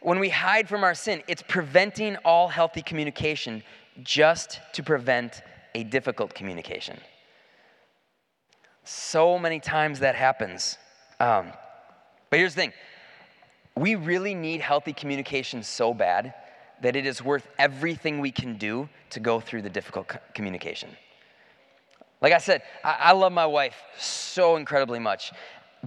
when 0.00 0.18
we 0.18 0.28
hide 0.28 0.68
from 0.68 0.84
our 0.84 0.94
sin, 0.94 1.22
it's 1.26 1.42
preventing 1.42 2.16
all 2.24 2.48
healthy 2.48 2.82
communication 2.82 3.62
just 4.02 4.60
to 4.74 4.82
prevent 4.82 5.42
a 5.74 5.84
difficult 5.84 6.34
communication. 6.34 6.98
So 8.84 9.38
many 9.38 9.60
times 9.60 10.00
that 10.00 10.14
happens. 10.14 10.78
Um, 11.20 11.52
but 12.30 12.38
here's 12.38 12.54
the 12.54 12.62
thing 12.62 12.72
we 13.76 13.94
really 13.94 14.34
need 14.34 14.60
healthy 14.60 14.92
communication 14.92 15.62
so 15.62 15.94
bad 15.94 16.34
that 16.82 16.96
it 16.96 17.06
is 17.06 17.22
worth 17.22 17.48
everything 17.58 18.20
we 18.20 18.30
can 18.30 18.56
do 18.56 18.88
to 19.10 19.20
go 19.20 19.40
through 19.40 19.62
the 19.62 19.70
difficult 19.70 20.12
communication. 20.34 20.90
Like 22.20 22.32
I 22.32 22.38
said, 22.38 22.62
I, 22.84 22.96
I 23.00 23.12
love 23.12 23.32
my 23.32 23.46
wife 23.46 23.76
so 23.98 24.56
incredibly 24.56 24.98
much, 24.98 25.32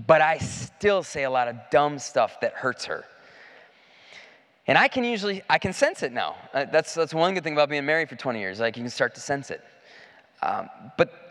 but 0.07 0.21
I 0.21 0.37
still 0.37 1.03
say 1.03 1.23
a 1.23 1.29
lot 1.29 1.47
of 1.47 1.57
dumb 1.69 1.99
stuff 1.99 2.39
that 2.41 2.53
hurts 2.53 2.85
her. 2.85 3.05
And 4.67 4.77
I 4.77 4.87
can 4.87 5.03
usually, 5.03 5.43
I 5.49 5.59
can 5.59 5.73
sense 5.73 6.01
it 6.01 6.11
now. 6.11 6.35
Uh, 6.53 6.65
that's, 6.65 6.93
that's 6.93 7.13
one 7.13 7.33
good 7.33 7.43
thing 7.43 7.53
about 7.53 7.69
being 7.69 7.85
married 7.85 8.09
for 8.09 8.15
20 8.15 8.39
years. 8.39 8.59
Like 8.59 8.77
you 8.77 8.83
can 8.83 8.89
start 8.89 9.13
to 9.15 9.21
sense 9.21 9.51
it. 9.51 9.61
Um, 10.41 10.69
but 10.97 11.24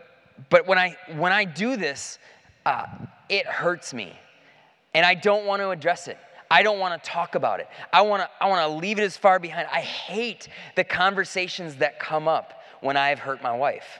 but 0.49 0.67
when 0.67 0.77
I, 0.77 0.97
when 1.15 1.31
I 1.31 1.45
do 1.45 1.77
this, 1.77 2.19
uh, 2.65 2.85
it 3.29 3.45
hurts 3.45 3.93
me. 3.93 4.17
And 4.93 5.05
I 5.05 5.13
don't 5.13 5.45
want 5.45 5.61
to 5.61 5.69
address 5.69 6.07
it. 6.07 6.17
I 6.49 6.63
don't 6.63 6.79
want 6.79 7.01
to 7.01 7.09
talk 7.09 7.35
about 7.35 7.59
it. 7.59 7.67
I 7.91 8.01
want 8.01 8.21
to, 8.21 8.29
I 8.39 8.47
want 8.47 8.69
to 8.69 8.77
leave 8.77 8.99
it 8.99 9.03
as 9.03 9.17
far 9.17 9.39
behind. 9.39 9.67
I 9.71 9.81
hate 9.81 10.47
the 10.75 10.83
conversations 10.83 11.75
that 11.77 11.99
come 11.99 12.27
up 12.27 12.61
when 12.81 12.97
I've 12.97 13.19
hurt 13.19 13.41
my 13.41 13.55
wife. 13.55 13.99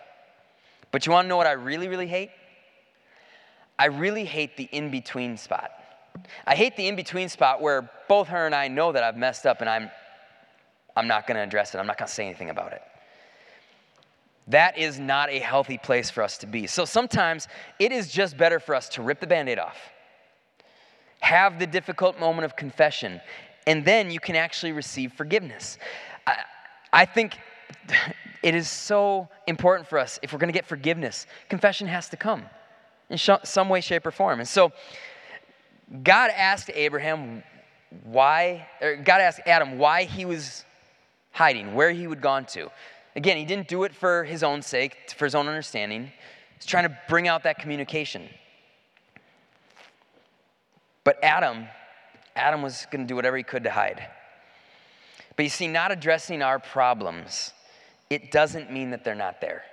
But 0.91 1.05
you 1.05 1.11
want 1.11 1.25
to 1.25 1.29
know 1.29 1.37
what 1.37 1.47
I 1.47 1.53
really, 1.53 1.87
really 1.87 2.07
hate? 2.07 2.29
I 3.77 3.87
really 3.87 4.25
hate 4.25 4.55
the 4.55 4.63
in 4.71 4.89
between 4.91 5.37
spot. 5.37 5.71
I 6.47 6.55
hate 6.55 6.77
the 6.77 6.87
in 6.87 6.95
between 6.95 7.27
spot 7.29 7.61
where 7.61 7.89
both 8.07 8.29
her 8.29 8.45
and 8.45 8.55
I 8.55 8.67
know 8.67 8.91
that 8.91 9.03
I've 9.03 9.17
messed 9.17 9.45
up 9.45 9.61
and 9.61 9.69
I'm, 9.69 9.89
I'm 10.95 11.07
not 11.07 11.27
going 11.27 11.35
to 11.35 11.43
address 11.43 11.75
it. 11.75 11.79
I'm 11.79 11.87
not 11.87 11.97
going 11.97 12.07
to 12.07 12.13
say 12.13 12.25
anything 12.25 12.49
about 12.49 12.71
it. 12.71 12.81
That 14.47 14.77
is 14.77 14.99
not 14.99 15.29
a 15.29 15.39
healthy 15.39 15.77
place 15.77 16.09
for 16.09 16.21
us 16.21 16.37
to 16.39 16.47
be. 16.47 16.67
So 16.67 16.85
sometimes 16.85 17.47
it 17.79 17.91
is 17.91 18.11
just 18.11 18.37
better 18.37 18.59
for 18.59 18.75
us 18.75 18.89
to 18.89 19.01
rip 19.01 19.19
the 19.19 19.27
band 19.27 19.49
aid 19.49 19.59
off, 19.59 19.77
have 21.19 21.57
the 21.57 21.65
difficult 21.65 22.19
moment 22.19 22.45
of 22.45 22.55
confession, 22.55 23.21
and 23.65 23.83
then 23.83 24.11
you 24.11 24.19
can 24.19 24.35
actually 24.35 24.71
receive 24.71 25.13
forgiveness. 25.13 25.79
I, 26.27 26.35
I 26.93 27.05
think 27.05 27.37
it 28.43 28.53
is 28.53 28.69
so 28.69 29.27
important 29.47 29.89
for 29.89 29.97
us 29.97 30.19
if 30.21 30.31
we're 30.31 30.39
going 30.39 30.53
to 30.53 30.57
get 30.57 30.67
forgiveness, 30.67 31.25
confession 31.49 31.87
has 31.87 32.09
to 32.09 32.17
come 32.17 32.43
in 33.09 33.17
some 33.17 33.69
way, 33.69 33.81
shape, 33.81 34.05
or 34.05 34.11
form. 34.11 34.39
And 34.39 34.47
so 34.47 34.71
God 36.03 36.31
asked 36.35 36.71
Abraham 36.73 37.43
why, 38.03 38.67
or 38.81 38.95
God 38.95 39.21
asked 39.21 39.41
Adam 39.45 39.77
why 39.77 40.03
he 40.03 40.25
was 40.25 40.65
hiding, 41.31 41.75
where 41.75 41.91
he 41.91 42.07
would 42.07 42.21
gone 42.21 42.45
to. 42.45 42.71
Again, 43.15 43.37
he 43.37 43.45
didn't 43.45 43.67
do 43.67 43.83
it 43.83 43.93
for 43.93 44.23
his 44.23 44.43
own 44.43 44.61
sake, 44.61 45.13
for 45.15 45.25
his 45.25 45.35
own 45.35 45.47
understanding. 45.47 46.11
He's 46.55 46.65
trying 46.65 46.83
to 46.83 46.97
bring 47.07 47.27
out 47.27 47.43
that 47.43 47.59
communication. 47.59 48.27
But 51.03 51.23
Adam, 51.23 51.67
Adam 52.35 52.61
was 52.61 52.87
going 52.91 53.05
to 53.05 53.07
do 53.07 53.15
whatever 53.15 53.37
he 53.37 53.43
could 53.43 53.63
to 53.63 53.71
hide. 53.71 54.05
But 55.35 55.43
you 55.43 55.49
see, 55.49 55.67
not 55.67 55.91
addressing 55.91 56.41
our 56.41 56.59
problems, 56.59 57.53
it 58.09 58.31
doesn't 58.31 58.71
mean 58.71 58.89
that 58.91 59.03
they're 59.03 59.15
not 59.15 59.41
there. 59.41 59.63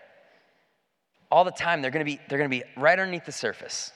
All 1.30 1.44
the 1.44 1.50
time, 1.50 1.82
they're 1.82 1.90
going 1.90 2.04
to 2.04 2.10
be, 2.10 2.20
they're 2.28 2.38
going 2.38 2.50
to 2.50 2.56
be 2.56 2.62
right 2.76 2.98
underneath 2.98 3.24
the 3.24 3.32
surface. 3.32 3.92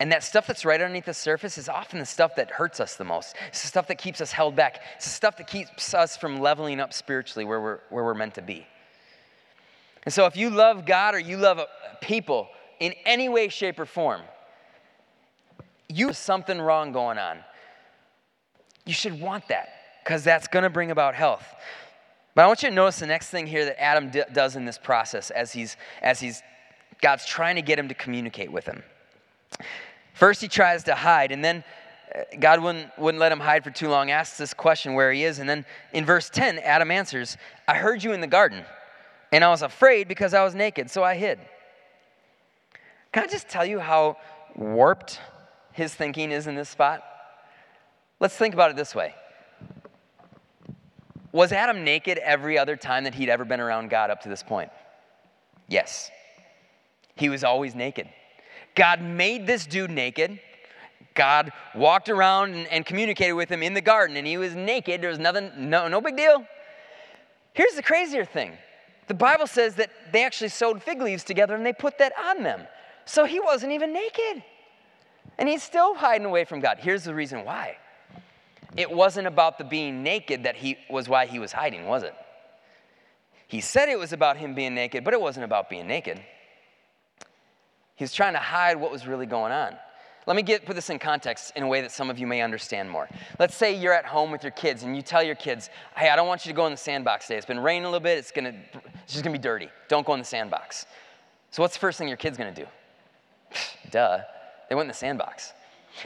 And 0.00 0.10
that 0.10 0.24
stuff 0.24 0.46
that's 0.46 0.64
right 0.64 0.80
underneath 0.80 1.04
the 1.04 1.14
surface 1.14 1.56
is 1.56 1.68
often 1.68 2.00
the 2.00 2.06
stuff 2.06 2.34
that 2.36 2.50
hurts 2.50 2.80
us 2.80 2.96
the 2.96 3.04
most. 3.04 3.36
It's 3.48 3.62
the 3.62 3.68
stuff 3.68 3.86
that 3.88 3.98
keeps 3.98 4.20
us 4.20 4.32
held 4.32 4.56
back. 4.56 4.80
It's 4.96 5.04
the 5.04 5.10
stuff 5.12 5.36
that 5.36 5.46
keeps 5.46 5.94
us 5.94 6.16
from 6.16 6.40
leveling 6.40 6.80
up 6.80 6.92
spiritually 6.92 7.44
where 7.44 7.60
we're, 7.60 7.80
where 7.90 8.04
we're 8.04 8.14
meant 8.14 8.34
to 8.34 8.42
be. 8.42 8.66
And 10.04 10.12
so, 10.12 10.26
if 10.26 10.36
you 10.36 10.50
love 10.50 10.84
God 10.84 11.14
or 11.14 11.18
you 11.18 11.36
love 11.36 11.58
uh, 11.58 11.66
people 12.02 12.48
in 12.80 12.92
any 13.06 13.28
way, 13.28 13.48
shape, 13.48 13.78
or 13.78 13.86
form, 13.86 14.20
you 15.88 16.08
have 16.08 16.16
something 16.16 16.60
wrong 16.60 16.92
going 16.92 17.16
on. 17.16 17.38
You 18.84 18.92
should 18.92 19.18
want 19.18 19.48
that 19.48 19.68
because 20.02 20.24
that's 20.24 20.46
going 20.48 20.64
to 20.64 20.70
bring 20.70 20.90
about 20.90 21.14
health. 21.14 21.46
But 22.34 22.44
I 22.44 22.46
want 22.48 22.62
you 22.62 22.68
to 22.68 22.74
notice 22.74 22.98
the 22.98 23.06
next 23.06 23.30
thing 23.30 23.46
here 23.46 23.64
that 23.64 23.80
Adam 23.80 24.10
d- 24.10 24.24
does 24.32 24.56
in 24.56 24.64
this 24.64 24.76
process 24.76 25.30
as 25.30 25.52
he's, 25.52 25.76
as 26.02 26.20
he's, 26.20 26.42
God's 27.00 27.24
trying 27.24 27.54
to 27.56 27.62
get 27.62 27.78
him 27.78 27.88
to 27.88 27.94
communicate 27.94 28.52
with 28.52 28.66
him. 28.66 28.82
First, 30.14 30.40
he 30.40 30.48
tries 30.48 30.84
to 30.84 30.94
hide, 30.94 31.32
and 31.32 31.44
then 31.44 31.64
uh, 32.14 32.22
God 32.38 32.62
wouldn't, 32.62 32.96
wouldn't 32.98 33.20
let 33.20 33.32
him 33.32 33.40
hide 33.40 33.64
for 33.64 33.70
too 33.70 33.88
long, 33.88 34.10
asks 34.10 34.38
this 34.38 34.54
question 34.54 34.94
where 34.94 35.12
he 35.12 35.24
is. 35.24 35.40
And 35.40 35.48
then 35.48 35.64
in 35.92 36.04
verse 36.04 36.30
10, 36.30 36.58
Adam 36.60 36.90
answers, 36.90 37.36
I 37.66 37.74
heard 37.74 38.02
you 38.02 38.12
in 38.12 38.20
the 38.20 38.26
garden, 38.26 38.64
and 39.32 39.42
I 39.42 39.48
was 39.48 39.62
afraid 39.62 40.06
because 40.06 40.32
I 40.32 40.44
was 40.44 40.54
naked, 40.54 40.90
so 40.90 41.02
I 41.02 41.16
hid. 41.16 41.40
Can 43.12 43.24
I 43.24 43.26
just 43.26 43.48
tell 43.48 43.64
you 43.64 43.80
how 43.80 44.16
warped 44.56 45.20
his 45.72 45.94
thinking 45.94 46.30
is 46.30 46.46
in 46.46 46.54
this 46.54 46.68
spot? 46.68 47.02
Let's 48.20 48.36
think 48.36 48.54
about 48.54 48.70
it 48.70 48.76
this 48.76 48.94
way 48.94 49.14
Was 51.32 51.52
Adam 51.52 51.84
naked 51.84 52.18
every 52.18 52.58
other 52.58 52.76
time 52.76 53.04
that 53.04 53.14
he'd 53.14 53.28
ever 53.28 53.44
been 53.44 53.60
around 53.60 53.90
God 53.90 54.10
up 54.10 54.22
to 54.22 54.28
this 54.28 54.42
point? 54.42 54.70
Yes. 55.68 56.10
He 57.16 57.28
was 57.28 57.44
always 57.44 57.74
naked. 57.74 58.08
God 58.74 59.02
made 59.02 59.46
this 59.46 59.66
dude 59.66 59.90
naked. 59.90 60.40
God 61.14 61.52
walked 61.74 62.08
around 62.08 62.54
and, 62.54 62.66
and, 62.68 62.84
communicated 62.84 63.34
with 63.34 63.48
him 63.48 63.62
in 63.62 63.72
the 63.72 63.80
garden, 63.80 64.16
and 64.16 64.26
he 64.26 64.36
was 64.36 64.54
naked. 64.56 65.00
There 65.00 65.10
was 65.10 65.20
nothing, 65.20 65.52
no, 65.56 65.86
no 65.86 66.00
big 66.00 66.16
deal. 66.16 66.44
Here's 67.52 67.74
the 67.74 67.82
crazier 67.82 68.24
thing 68.24 68.58
the 69.06 69.14
Bible 69.14 69.46
says 69.46 69.76
that 69.76 69.90
they 70.12 70.24
actually 70.24 70.48
sewed 70.48 70.82
fig 70.82 71.00
leaves 71.00 71.24
together 71.24 71.54
and 71.54 71.64
they 71.64 71.72
put 71.72 71.98
that 71.98 72.12
on 72.18 72.42
them. 72.42 72.66
So 73.04 73.24
he 73.26 73.38
wasn't 73.38 73.72
even 73.72 73.92
naked. 73.92 74.42
And 75.38 75.48
he's 75.48 75.62
still 75.62 75.94
hiding 75.94 76.26
away 76.26 76.44
from 76.44 76.60
God. 76.60 76.78
Here's 76.80 77.04
the 77.04 77.14
reason 77.14 77.44
why 77.44 77.76
it 78.76 78.90
wasn't 78.90 79.26
about 79.26 79.58
the 79.58 79.64
being 79.64 80.02
naked 80.02 80.44
that 80.44 80.56
he 80.56 80.76
was 80.90 81.08
why 81.08 81.26
he 81.26 81.38
was 81.38 81.52
hiding, 81.52 81.86
was 81.86 82.02
it? 82.02 82.14
He 83.46 83.60
said 83.60 83.88
it 83.88 83.98
was 83.98 84.12
about 84.12 84.36
him 84.36 84.54
being 84.54 84.74
naked, 84.74 85.04
but 85.04 85.14
it 85.14 85.20
wasn't 85.20 85.44
about 85.44 85.70
being 85.70 85.86
naked. 85.86 86.20
He 87.96 88.04
was 88.04 88.12
trying 88.12 88.32
to 88.34 88.40
hide 88.40 88.78
what 88.80 88.90
was 88.90 89.06
really 89.06 89.26
going 89.26 89.52
on. 89.52 89.76
Let 90.26 90.36
me 90.36 90.42
get, 90.42 90.64
put 90.64 90.74
this 90.74 90.88
in 90.88 90.98
context 90.98 91.52
in 91.54 91.62
a 91.62 91.66
way 91.66 91.82
that 91.82 91.92
some 91.92 92.08
of 92.08 92.18
you 92.18 92.26
may 92.26 92.40
understand 92.40 92.90
more. 92.90 93.08
Let's 93.38 93.54
say 93.54 93.76
you're 93.76 93.92
at 93.92 94.06
home 94.06 94.30
with 94.30 94.42
your 94.42 94.52
kids 94.52 94.82
and 94.82 94.96
you 94.96 95.02
tell 95.02 95.22
your 95.22 95.34
kids, 95.34 95.68
hey, 95.96 96.08
I 96.08 96.16
don't 96.16 96.26
want 96.26 96.46
you 96.46 96.52
to 96.52 96.56
go 96.56 96.64
in 96.66 96.72
the 96.72 96.78
sandbox 96.78 97.26
today. 97.26 97.36
It's 97.36 97.46
been 97.46 97.60
raining 97.60 97.84
a 97.84 97.88
little 97.88 98.00
bit, 98.00 98.18
it's, 98.18 98.30
gonna, 98.30 98.54
it's 99.02 99.12
just 99.12 99.22
gonna 99.22 99.36
be 99.36 99.42
dirty. 99.42 99.68
Don't 99.88 100.06
go 100.06 100.14
in 100.14 100.18
the 100.18 100.24
sandbox. 100.24 100.86
So, 101.50 101.62
what's 101.62 101.74
the 101.74 101.80
first 101.80 101.98
thing 101.98 102.08
your 102.08 102.16
kid's 102.16 102.38
gonna 102.38 102.54
do? 102.54 102.66
Duh, 103.90 104.20
they 104.68 104.74
went 104.74 104.86
in 104.86 104.88
the 104.88 104.94
sandbox. 104.94 105.52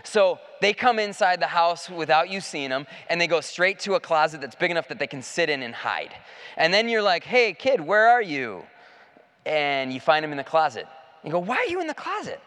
So 0.04 0.38
they 0.60 0.74
come 0.74 0.98
inside 0.98 1.40
the 1.40 1.46
house 1.46 1.88
without 1.88 2.28
you 2.28 2.40
seeing 2.40 2.70
them, 2.70 2.86
and 3.08 3.20
they 3.20 3.26
go 3.26 3.40
straight 3.40 3.78
to 3.80 3.94
a 3.94 4.00
closet 4.00 4.40
that's 4.40 4.54
big 4.54 4.70
enough 4.70 4.88
that 4.88 4.98
they 4.98 5.06
can 5.06 5.22
sit 5.22 5.48
in 5.48 5.62
and 5.62 5.74
hide. 5.74 6.14
And 6.56 6.72
then 6.74 6.88
you're 6.88 7.02
like, 7.02 7.24
hey, 7.24 7.54
kid, 7.54 7.80
where 7.80 8.08
are 8.08 8.20
you? 8.22 8.64
And 9.46 9.92
you 9.92 10.00
find 10.00 10.22
them 10.22 10.30
in 10.30 10.36
the 10.36 10.44
closet. 10.44 10.86
You 11.24 11.30
go, 11.30 11.38
why 11.38 11.56
are 11.56 11.66
you 11.66 11.80
in 11.80 11.86
the 11.86 11.94
closet? 11.94 12.40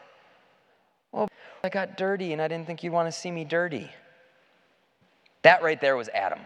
Well, 1.12 1.28
I 1.64 1.70
got 1.70 1.98
dirty 1.98 2.34
and 2.34 2.42
I 2.42 2.48
didn't 2.48 2.68
think 2.68 2.84
you'd 2.84 2.94
want 2.94 3.08
to 3.08 3.12
see 3.12 3.32
me 3.32 3.44
dirty. 3.44 3.90
That 5.44 5.64
right 5.64 5.80
there 5.80 5.98
was 5.98 6.10
Adam. 6.10 6.40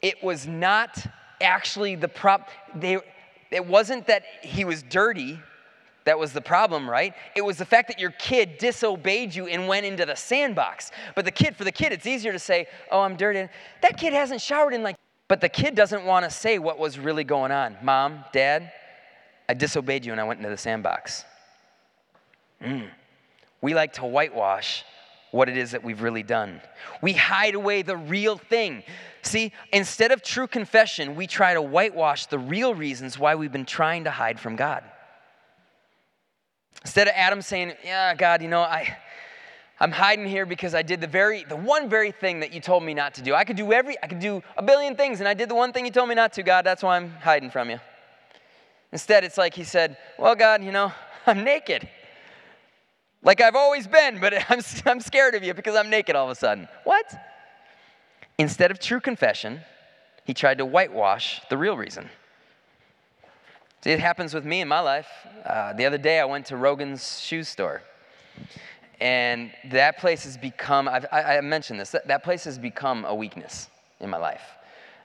It 0.00 0.22
was 0.22 0.46
not 0.46 1.06
actually 1.40 1.94
the 1.94 2.08
prop. 2.08 2.48
They, 2.74 2.98
it 3.50 3.66
wasn't 3.66 4.06
that 4.06 4.24
he 4.42 4.64
was 4.64 4.82
dirty 4.82 5.38
that 6.04 6.18
was 6.18 6.32
the 6.32 6.40
problem, 6.40 6.88
right? 6.88 7.14
It 7.36 7.42
was 7.42 7.58
the 7.58 7.64
fact 7.64 7.88
that 7.88 8.00
your 8.00 8.10
kid 8.12 8.58
disobeyed 8.58 9.34
you 9.34 9.46
and 9.46 9.68
went 9.68 9.86
into 9.86 10.04
the 10.04 10.16
sandbox. 10.16 10.90
But 11.14 11.24
the 11.24 11.30
kid, 11.30 11.56
for 11.56 11.64
the 11.64 11.72
kid, 11.72 11.92
it's 11.92 12.06
easier 12.06 12.32
to 12.32 12.38
say, 12.38 12.66
oh, 12.90 13.02
I'm 13.02 13.16
dirty. 13.16 13.48
That 13.82 13.96
kid 13.96 14.12
hasn't 14.12 14.40
showered 14.40 14.74
in 14.74 14.82
like, 14.82 14.96
but 15.28 15.40
the 15.40 15.48
kid 15.48 15.74
doesn't 15.74 16.04
want 16.04 16.24
to 16.24 16.30
say 16.30 16.58
what 16.58 16.78
was 16.78 16.98
really 16.98 17.24
going 17.24 17.52
on. 17.52 17.76
Mom, 17.82 18.24
dad, 18.32 18.72
I 19.48 19.54
disobeyed 19.54 20.04
you 20.04 20.12
and 20.12 20.20
I 20.20 20.24
went 20.24 20.38
into 20.38 20.50
the 20.50 20.56
sandbox. 20.56 21.24
Mm. 22.62 22.88
We 23.60 23.74
like 23.74 23.94
to 23.94 24.04
whitewash 24.04 24.84
what 25.30 25.48
it 25.48 25.56
is 25.56 25.70
that 25.70 25.82
we've 25.82 26.02
really 26.02 26.22
done. 26.22 26.60
We 27.00 27.14
hide 27.14 27.54
away 27.54 27.82
the 27.82 27.96
real 27.96 28.36
thing. 28.36 28.82
See, 29.22 29.52
instead 29.72 30.12
of 30.12 30.22
true 30.22 30.46
confession, 30.46 31.16
we 31.16 31.26
try 31.26 31.54
to 31.54 31.62
whitewash 31.62 32.26
the 32.26 32.38
real 32.38 32.74
reasons 32.74 33.18
why 33.18 33.34
we've 33.34 33.52
been 33.52 33.64
trying 33.64 34.04
to 34.04 34.10
hide 34.10 34.38
from 34.38 34.56
God. 34.56 34.84
Instead 36.82 37.08
of 37.08 37.14
Adam 37.16 37.40
saying, 37.40 37.72
Yeah, 37.84 38.14
God, 38.14 38.42
you 38.42 38.48
know, 38.48 38.60
I, 38.60 38.96
I'm 39.80 39.92
hiding 39.92 40.26
here 40.26 40.44
because 40.44 40.74
I 40.74 40.82
did 40.82 41.00
the 41.00 41.06
very, 41.06 41.44
the 41.44 41.56
one 41.56 41.88
very 41.88 42.12
thing 42.12 42.40
that 42.40 42.52
you 42.52 42.60
told 42.60 42.82
me 42.82 42.92
not 42.92 43.14
to 43.14 43.22
do. 43.22 43.34
I 43.34 43.44
could 43.44 43.56
do 43.56 43.72
every, 43.72 43.96
I 44.02 44.06
could 44.06 44.20
do 44.20 44.42
a 44.56 44.62
billion 44.62 44.96
things, 44.96 45.20
and 45.20 45.28
I 45.28 45.34
did 45.34 45.48
the 45.48 45.54
one 45.54 45.72
thing 45.72 45.86
you 45.86 45.90
told 45.92 46.08
me 46.08 46.14
not 46.14 46.34
to, 46.34 46.42
God. 46.42 46.64
That's 46.64 46.82
why 46.82 46.96
I'm 46.96 47.10
hiding 47.10 47.50
from 47.50 47.70
you. 47.70 47.80
Instead, 48.92 49.24
it's 49.24 49.38
like 49.38 49.54
he 49.54 49.64
said, 49.64 49.96
Well, 50.18 50.34
God, 50.34 50.62
you 50.62 50.70
know, 50.70 50.92
I'm 51.26 51.42
naked. 51.44 51.88
Like 53.22 53.40
I've 53.40 53.56
always 53.56 53.86
been, 53.86 54.20
but 54.20 54.34
I'm, 54.50 54.60
I'm 54.86 55.00
scared 55.00 55.34
of 55.34 55.42
you 55.42 55.54
because 55.54 55.76
I'm 55.76 55.90
naked 55.90 56.16
all 56.16 56.26
of 56.26 56.30
a 56.30 56.34
sudden. 56.34 56.68
What? 56.84 57.12
Instead 58.38 58.70
of 58.70 58.78
true 58.78 59.00
confession, 59.00 59.60
he 60.24 60.34
tried 60.34 60.58
to 60.58 60.66
whitewash 60.66 61.40
the 61.48 61.56
real 61.56 61.76
reason. 61.76 62.08
See, 63.82 63.90
it 63.90 63.98
happens 63.98 64.32
with 64.32 64.44
me 64.44 64.60
in 64.60 64.68
my 64.68 64.80
life. 64.80 65.08
Uh, 65.44 65.72
the 65.72 65.86
other 65.86 65.98
day, 65.98 66.20
I 66.20 66.24
went 66.24 66.46
to 66.46 66.56
Rogan's 66.56 67.20
shoe 67.20 67.42
store. 67.42 67.82
And 69.00 69.50
that 69.70 69.98
place 69.98 70.22
has 70.22 70.36
become, 70.36 70.86
I've, 70.86 71.06
I, 71.10 71.38
I 71.38 71.40
mentioned 71.40 71.80
this, 71.80 71.90
that, 71.90 72.06
that 72.06 72.22
place 72.22 72.44
has 72.44 72.58
become 72.58 73.04
a 73.04 73.14
weakness 73.14 73.68
in 73.98 74.08
my 74.08 74.18
life. 74.18 74.42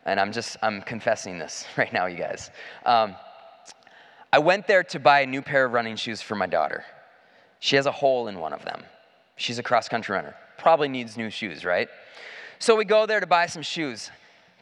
And 0.06 0.20
I'm 0.20 0.32
just, 0.32 0.58
I'm 0.62 0.84
confessing 0.84 1.39
this 1.39 1.65
right 1.77 1.91
now, 1.91 2.06
you 2.06 2.17
guys. 2.17 2.51
Um, 2.86 3.15
I 4.31 4.39
went 4.39 4.67
there 4.67 4.84
to 4.84 5.00
buy 5.00 5.22
a 5.22 5.25
new 5.25 5.41
pair 5.41 5.65
of 5.65 5.74
running 5.74 5.96
shoes 5.96 6.22
for 6.22 6.36
my 6.36 6.48
daughter. 6.48 6.84
She 7.60 7.75
has 7.75 7.86
a 7.86 7.91
hole 7.91 8.27
in 8.27 8.39
one 8.39 8.53
of 8.53 8.63
them. 8.65 8.84
She's 9.36 9.60
a 9.60 9.63
cross 9.63 9.88
country 9.88 10.15
runner. 10.15 10.36
Probably 10.57 10.88
needs 10.88 11.17
new 11.17 11.29
shoes, 11.29 11.63
right? 11.63 11.88
So 12.60 12.75
we 12.75 12.86
go 12.86 13.05
there 13.05 13.19
to 13.19 13.27
buy 13.27 13.46
some 13.46 13.62
shoes. 13.62 14.10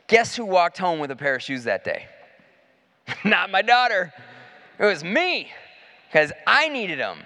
Guess 0.08 0.36
who 0.36 0.46
walked 0.46 0.78
home 0.78 1.00
with 1.00 1.12
a 1.12 1.16
pair 1.16 1.36
of 1.36 1.42
shoes 1.42 1.64
that 1.64 1.84
day? 1.84 2.08
Not 3.26 3.50
my 3.50 3.62
daughter. 3.62 4.14
It 4.78 4.86
was 4.86 5.04
me 5.04 5.52
because 6.08 6.32
I 6.46 6.68
needed 6.70 7.00
them. 7.00 7.20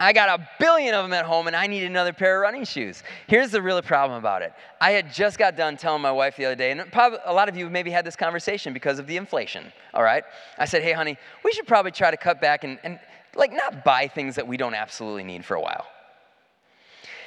I 0.00 0.12
got 0.12 0.40
a 0.40 0.48
billion 0.58 0.94
of 0.94 1.04
them 1.04 1.12
at 1.12 1.24
home 1.24 1.46
and 1.46 1.54
I 1.54 1.66
need 1.66 1.84
another 1.84 2.12
pair 2.12 2.36
of 2.36 2.42
running 2.42 2.64
shoes. 2.64 3.02
Here's 3.28 3.50
the 3.50 3.62
real 3.62 3.80
problem 3.80 4.18
about 4.18 4.42
it. 4.42 4.52
I 4.80 4.90
had 4.90 5.12
just 5.12 5.38
got 5.38 5.56
done 5.56 5.76
telling 5.76 6.02
my 6.02 6.10
wife 6.10 6.36
the 6.36 6.44
other 6.46 6.56
day, 6.56 6.72
and 6.72 6.90
probably 6.90 7.20
a 7.24 7.32
lot 7.32 7.48
of 7.48 7.56
you 7.56 7.70
maybe 7.70 7.90
had 7.90 8.04
this 8.04 8.16
conversation 8.16 8.72
because 8.72 8.98
of 8.98 9.06
the 9.06 9.16
inflation, 9.16 9.72
all 9.92 10.02
right? 10.02 10.24
I 10.58 10.64
said, 10.64 10.82
hey, 10.82 10.92
honey, 10.92 11.16
we 11.44 11.52
should 11.52 11.66
probably 11.66 11.92
try 11.92 12.10
to 12.10 12.16
cut 12.16 12.40
back 12.40 12.64
and, 12.64 12.78
and 12.82 12.98
like 13.36 13.52
not 13.52 13.84
buy 13.84 14.08
things 14.08 14.34
that 14.34 14.46
we 14.46 14.56
don't 14.56 14.74
absolutely 14.74 15.24
need 15.24 15.44
for 15.44 15.54
a 15.54 15.60
while. 15.60 15.86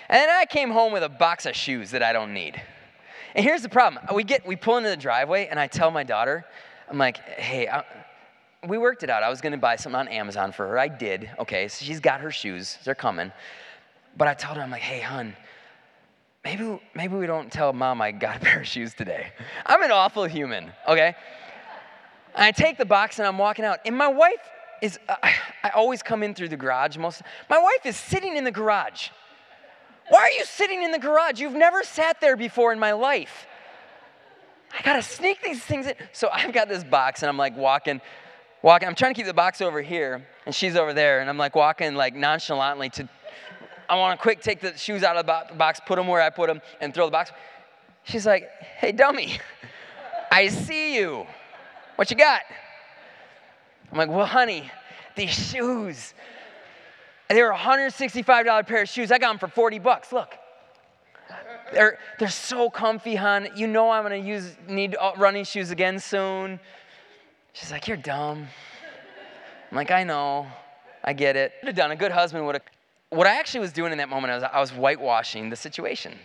And 0.09 0.17
then 0.17 0.29
I 0.29 0.45
came 0.45 0.69
home 0.69 0.93
with 0.93 1.03
a 1.03 1.09
box 1.09 1.45
of 1.45 1.55
shoes 1.55 1.91
that 1.91 2.03
I 2.03 2.13
don't 2.13 2.33
need. 2.33 2.61
And 3.35 3.45
here's 3.45 3.61
the 3.61 3.69
problem. 3.69 4.03
We 4.13 4.23
get 4.23 4.47
we 4.47 4.55
pull 4.55 4.77
into 4.77 4.89
the 4.89 4.97
driveway 4.97 5.47
and 5.47 5.59
I 5.59 5.67
tell 5.67 5.91
my 5.91 6.03
daughter, 6.03 6.45
I'm 6.89 6.97
like, 6.97 7.17
hey, 7.17 7.67
I, 7.67 7.83
we 8.67 8.77
worked 8.77 9.03
it 9.03 9.09
out. 9.09 9.23
I 9.23 9.29
was 9.29 9.41
going 9.41 9.51
to 9.51 9.57
buy 9.57 9.75
something 9.75 9.99
on 9.99 10.07
Amazon 10.07 10.51
for 10.51 10.67
her. 10.67 10.79
I 10.79 10.87
did. 10.87 11.29
Okay, 11.39 11.67
so 11.67 11.85
she's 11.85 11.99
got 11.99 12.21
her 12.21 12.31
shoes. 12.31 12.77
They're 12.83 12.95
coming. 12.95 13.31
But 14.17 14.27
I 14.27 14.33
told 14.33 14.57
her, 14.57 14.63
I'm 14.63 14.71
like, 14.71 14.81
hey, 14.81 14.99
hun, 14.99 15.35
maybe, 16.43 16.79
maybe 16.95 17.15
we 17.15 17.27
don't 17.27 17.51
tell 17.51 17.71
mom 17.73 18.01
I 18.01 18.11
got 18.11 18.37
a 18.37 18.39
pair 18.45 18.61
of 18.61 18.67
shoes 18.67 18.93
today. 18.93 19.31
I'm 19.65 19.83
an 19.83 19.91
awful 19.91 20.25
human, 20.25 20.71
okay? 20.87 21.15
I 22.35 22.51
take 22.51 22.77
the 22.77 22.85
box 22.85 23.19
and 23.19 23.27
I'm 23.27 23.37
walking 23.37 23.65
out. 23.65 23.79
And 23.85 23.95
my 23.95 24.07
wife 24.07 24.33
is, 24.81 24.99
uh, 25.07 25.15
I 25.63 25.69
always 25.69 26.01
come 26.03 26.23
in 26.23 26.33
through 26.33 26.49
the 26.49 26.57
garage 26.57 26.97
most. 26.97 27.21
My 27.49 27.57
wife 27.59 27.85
is 27.85 27.95
sitting 27.95 28.37
in 28.37 28.43
the 28.43 28.51
garage. 28.51 29.09
Why 30.09 30.19
are 30.19 30.31
you 30.31 30.45
sitting 30.45 30.83
in 30.83 30.91
the 30.91 30.99
garage? 30.99 31.41
You've 31.41 31.53
never 31.53 31.83
sat 31.83 32.21
there 32.21 32.37
before 32.37 32.71
in 32.71 32.79
my 32.79 32.93
life. 32.93 33.45
I 34.77 34.81
gotta 34.83 35.01
sneak 35.01 35.43
these 35.43 35.61
things 35.63 35.87
in. 35.87 35.95
So 36.13 36.29
I've 36.31 36.53
got 36.53 36.69
this 36.69 36.83
box 36.83 37.23
and 37.23 37.29
I'm 37.29 37.37
like 37.37 37.57
walking, 37.57 38.01
walking. 38.61 38.87
I'm 38.87 38.95
trying 38.95 39.13
to 39.13 39.17
keep 39.17 39.25
the 39.25 39.33
box 39.33 39.61
over 39.61 39.81
here 39.81 40.25
and 40.45 40.53
she's 40.53 40.75
over 40.75 40.93
there 40.93 41.19
and 41.19 41.29
I'm 41.29 41.37
like 41.37 41.55
walking 41.55 41.95
like 41.95 42.15
nonchalantly 42.15 42.89
to, 42.91 43.09
I 43.89 43.95
wanna 43.95 44.17
quick 44.17 44.41
take 44.41 44.59
the 44.59 44.77
shoes 44.77 45.03
out 45.03 45.17
of 45.17 45.25
the 45.25 45.55
box, 45.55 45.79
put 45.85 45.95
them 45.95 46.07
where 46.07 46.21
I 46.21 46.29
put 46.29 46.47
them 46.47 46.61
and 46.81 46.93
throw 46.93 47.05
the 47.05 47.11
box. 47.11 47.31
She's 48.03 48.25
like, 48.25 48.49
hey, 48.77 48.91
dummy, 48.91 49.39
I 50.31 50.47
see 50.47 50.95
you. 50.95 51.25
What 51.95 52.09
you 52.11 52.17
got? 52.17 52.41
I'm 53.91 53.97
like, 53.97 54.09
well, 54.09 54.25
honey, 54.25 54.69
these 55.15 55.31
shoes, 55.31 56.13
they 57.29 57.41
were 57.41 57.51
a 57.51 57.57
$165 57.57 58.67
pair 58.67 58.81
of 58.83 58.89
shoes. 58.89 59.11
I 59.11 59.17
got 59.17 59.29
them 59.29 59.39
for 59.39 59.47
40 59.47 59.79
bucks. 59.79 60.11
Look. 60.11 60.35
They're, 61.73 61.99
they're 62.17 62.29
so 62.29 62.69
comfy, 62.69 63.15
hon. 63.15 63.49
You 63.55 63.67
know 63.67 63.89
I'm 63.89 64.03
gonna 64.03 64.15
use 64.15 64.55
need 64.67 64.95
uh, 64.99 65.11
running 65.17 65.43
shoes 65.43 65.71
again 65.71 65.99
soon. 65.99 66.59
She's 67.59 67.71
like, 67.71 67.87
You're 67.87 67.97
dumb. 67.97 68.47
I'm 69.71 69.75
like, 69.75 69.91
I 69.91 70.03
know. 70.03 70.47
I 71.03 71.13
get 71.13 71.35
it. 71.35 71.53
I'd 71.61 71.67
have 71.67 71.75
done. 71.75 71.91
A 71.91 71.95
good 71.95 72.11
husband 72.11 72.45
would 72.45 72.55
have. 72.55 72.63
What 73.09 73.27
I 73.27 73.39
actually 73.39 73.61
was 73.61 73.71
doing 73.71 73.91
in 73.91 73.97
that 73.97 74.09
moment, 74.09 74.31
I 74.31 74.35
was, 74.35 74.43
I 74.43 74.59
was 74.59 74.71
whitewashing 74.71 75.49
the 75.49 75.55
situation. 75.55 76.17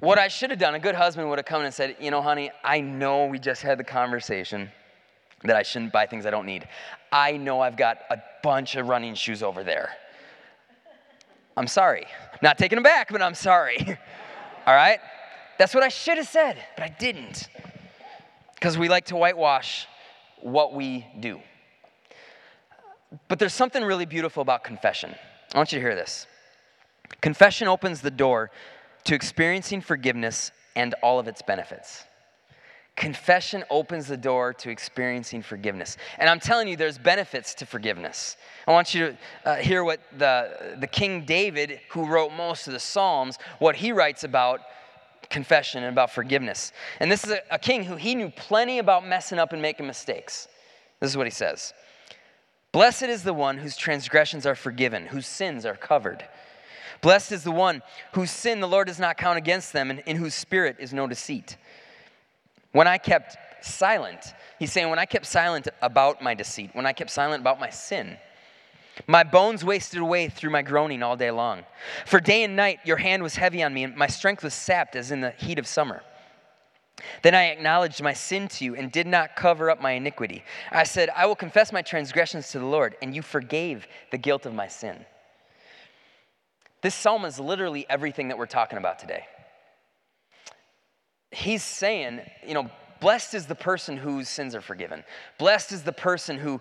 What 0.00 0.18
I 0.18 0.28
should 0.28 0.50
have 0.50 0.58
done, 0.58 0.74
a 0.74 0.78
good 0.78 0.94
husband 0.94 1.28
would 1.30 1.38
have 1.38 1.46
come 1.46 1.62
and 1.62 1.72
said, 1.72 1.96
You 2.00 2.10
know, 2.10 2.22
honey, 2.22 2.50
I 2.62 2.80
know 2.80 3.26
we 3.26 3.38
just 3.38 3.62
had 3.62 3.78
the 3.78 3.84
conversation 3.84 4.70
that 5.42 5.56
I 5.56 5.62
shouldn't 5.62 5.92
buy 5.92 6.06
things 6.06 6.26
I 6.26 6.30
don't 6.30 6.46
need. 6.46 6.68
I 7.10 7.36
know 7.36 7.60
I've 7.60 7.76
got 7.76 7.98
a 8.10 8.18
bunch 8.42 8.76
of 8.76 8.88
running 8.88 9.14
shoes 9.14 9.42
over 9.42 9.64
there. 9.64 9.90
I'm 11.56 11.66
sorry. 11.66 12.06
Not 12.42 12.58
taking 12.58 12.76
them 12.76 12.82
back, 12.82 13.10
but 13.10 13.22
I'm 13.22 13.34
sorry. 13.34 13.78
All 14.66 14.74
right? 14.74 15.00
That's 15.58 15.74
what 15.74 15.82
I 15.82 15.88
should 15.88 16.18
have 16.18 16.28
said, 16.28 16.58
but 16.76 16.84
I 16.84 16.88
didn't. 16.88 17.48
Because 18.54 18.76
we 18.76 18.88
like 18.88 19.06
to 19.06 19.16
whitewash 19.16 19.86
what 20.46 20.72
we 20.72 21.04
do. 21.18 21.40
But 23.28 23.40
there's 23.40 23.54
something 23.54 23.82
really 23.82 24.06
beautiful 24.06 24.42
about 24.42 24.62
confession. 24.62 25.14
I 25.52 25.58
want 25.58 25.72
you 25.72 25.78
to 25.78 25.84
hear 25.84 25.94
this. 25.94 26.26
Confession 27.20 27.66
opens 27.66 28.00
the 28.00 28.10
door 28.10 28.50
to 29.04 29.14
experiencing 29.14 29.80
forgiveness 29.80 30.52
and 30.76 30.94
all 31.02 31.18
of 31.18 31.26
its 31.26 31.42
benefits. 31.42 32.04
Confession 32.94 33.64
opens 33.70 34.06
the 34.06 34.16
door 34.16 34.54
to 34.54 34.70
experiencing 34.70 35.42
forgiveness. 35.42 35.96
And 36.18 36.30
I'm 36.30 36.40
telling 36.40 36.68
you, 36.68 36.76
there's 36.76 36.98
benefits 36.98 37.52
to 37.56 37.66
forgiveness. 37.66 38.36
I 38.66 38.72
want 38.72 38.94
you 38.94 39.16
to 39.44 39.50
uh, 39.50 39.56
hear 39.56 39.84
what 39.84 40.00
the, 40.16 40.76
the 40.78 40.86
King 40.86 41.24
David, 41.24 41.80
who 41.90 42.06
wrote 42.06 42.32
most 42.32 42.68
of 42.68 42.72
the 42.72 42.80
Psalms, 42.80 43.36
what 43.58 43.76
he 43.76 43.92
writes 43.92 44.22
about 44.24 44.60
confession 45.30 45.82
and 45.82 45.92
about 45.92 46.10
forgiveness. 46.10 46.72
And 47.00 47.10
this 47.10 47.24
is 47.24 47.30
a, 47.30 47.40
a 47.50 47.58
king 47.58 47.84
who 47.84 47.96
he 47.96 48.14
knew 48.14 48.30
plenty 48.30 48.78
about 48.78 49.06
messing 49.06 49.38
up 49.38 49.52
and 49.52 49.60
making 49.60 49.86
mistakes. 49.86 50.48
This 51.00 51.10
is 51.10 51.16
what 51.16 51.26
he 51.26 51.30
says 51.30 51.74
Blessed 52.72 53.04
is 53.04 53.22
the 53.22 53.34
one 53.34 53.58
whose 53.58 53.76
transgressions 53.76 54.46
are 54.46 54.54
forgiven, 54.54 55.06
whose 55.06 55.26
sins 55.26 55.64
are 55.64 55.76
covered. 55.76 56.24
Blessed 57.00 57.32
is 57.32 57.44
the 57.44 57.52
one 57.52 57.82
whose 58.12 58.30
sin 58.30 58.60
the 58.60 58.68
Lord 58.68 58.86
does 58.86 58.98
not 58.98 59.16
count 59.16 59.38
against 59.38 59.72
them, 59.72 59.90
and 59.90 60.00
in 60.00 60.16
whose 60.16 60.34
spirit 60.34 60.76
is 60.78 60.92
no 60.92 61.06
deceit. 61.06 61.56
When 62.72 62.86
I 62.86 62.98
kept 62.98 63.36
silent, 63.62 64.34
he's 64.58 64.72
saying, 64.72 64.90
when 64.90 64.98
I 64.98 65.06
kept 65.06 65.26
silent 65.26 65.68
about 65.82 66.22
my 66.22 66.34
deceit, 66.34 66.70
when 66.74 66.86
I 66.86 66.92
kept 66.92 67.10
silent 67.10 67.40
about 67.40 67.60
my 67.60 67.70
sin, 67.70 68.16
my 69.06 69.22
bones 69.22 69.64
wasted 69.64 70.00
away 70.00 70.28
through 70.28 70.50
my 70.50 70.62
groaning 70.62 71.02
all 71.02 71.16
day 71.16 71.30
long. 71.30 71.64
For 72.06 72.20
day 72.20 72.42
and 72.44 72.56
night 72.56 72.80
your 72.84 72.96
hand 72.96 73.22
was 73.22 73.36
heavy 73.36 73.62
on 73.62 73.74
me, 73.74 73.84
and 73.84 73.96
my 73.96 74.06
strength 74.06 74.42
was 74.42 74.54
sapped 74.54 74.96
as 74.96 75.10
in 75.10 75.20
the 75.20 75.32
heat 75.32 75.58
of 75.58 75.66
summer. 75.66 76.02
Then 77.22 77.34
I 77.34 77.48
acknowledged 77.48 78.02
my 78.02 78.14
sin 78.14 78.48
to 78.48 78.64
you 78.64 78.74
and 78.74 78.90
did 78.90 79.06
not 79.06 79.36
cover 79.36 79.70
up 79.70 79.82
my 79.82 79.92
iniquity. 79.92 80.42
I 80.72 80.84
said, 80.84 81.10
I 81.14 81.26
will 81.26 81.36
confess 81.36 81.72
my 81.72 81.82
transgressions 81.82 82.50
to 82.52 82.58
the 82.58 82.66
Lord, 82.66 82.96
and 83.02 83.14
you 83.14 83.22
forgave 83.22 83.86
the 84.10 84.18
guilt 84.18 84.46
of 84.46 84.54
my 84.54 84.68
sin. 84.68 85.04
This 86.82 86.94
psalm 86.94 87.24
is 87.24 87.38
literally 87.38 87.86
everything 87.90 88.28
that 88.28 88.38
we're 88.38 88.46
talking 88.46 88.78
about 88.78 88.98
today. 88.98 89.24
He's 91.30 91.62
saying, 91.62 92.20
you 92.46 92.54
know, 92.54 92.70
blessed 93.00 93.34
is 93.34 93.46
the 93.46 93.54
person 93.54 93.96
whose 93.96 94.28
sins 94.28 94.54
are 94.54 94.60
forgiven. 94.60 95.04
Blessed 95.38 95.72
is 95.72 95.82
the 95.82 95.92
person 95.92 96.38
who 96.38 96.60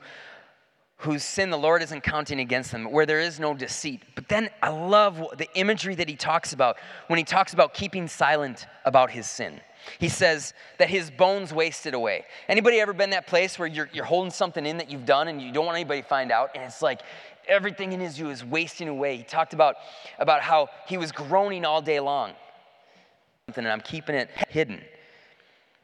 whose 0.98 1.24
sin 1.24 1.50
the 1.50 1.58
Lord 1.58 1.84
isn't 1.84 2.02
counting 2.02 2.40
against 2.40 2.72
them, 2.72 2.92
where 2.92 3.06
there 3.06 3.20
is 3.20 3.40
no 3.40 3.54
deceit. 3.54 4.02
But 4.16 4.30
then 4.30 4.50
I 4.62 4.70
love 4.70 5.22
the 5.38 5.48
imagery 5.56 5.96
that 5.96 6.08
he 6.08 6.16
talks 6.16 6.54
about 6.54 6.78
when 7.08 7.18
he 7.18 7.26
talks 7.26 7.54
about 7.54 7.74
keeping 7.74 8.08
silent 8.08 8.66
about 8.86 9.12
his 9.12 9.28
sin. 9.28 9.60
He 10.00 10.10
says 10.10 10.54
that 10.80 10.90
his 10.90 11.12
bones 11.12 11.54
wasted 11.54 11.94
away. 11.94 12.26
Anybody 12.48 12.80
ever 12.80 12.94
been 12.94 13.12
that 13.12 13.28
place 13.28 13.60
where 13.60 13.68
you're, 13.68 13.90
you're 13.94 14.06
holding 14.06 14.32
something 14.32 14.66
in 14.66 14.78
that 14.78 14.90
you've 14.90 15.06
done 15.06 15.28
and 15.28 15.42
you 15.42 15.52
don't 15.52 15.66
want 15.66 15.76
anybody 15.76 16.02
to 16.02 16.08
find 16.08 16.32
out? 16.32 16.52
And 16.56 16.64
it's 16.64 16.82
like 16.82 17.02
everything 17.48 17.92
in 17.92 18.00
his 18.00 18.18
you 18.18 18.30
is 18.30 18.44
wasting 18.44 18.88
away. 18.88 19.18
He 19.18 19.24
talked 19.24 19.54
about, 19.54 19.76
about 20.18 20.42
how 20.42 20.70
he 20.88 20.98
was 20.98 21.12
groaning 21.12 21.66
all 21.66 21.82
day 21.82 22.00
long. 22.00 22.32
And 23.56 23.68
I'm 23.68 23.82
keeping 23.82 24.16
it 24.16 24.30
hidden. 24.50 24.82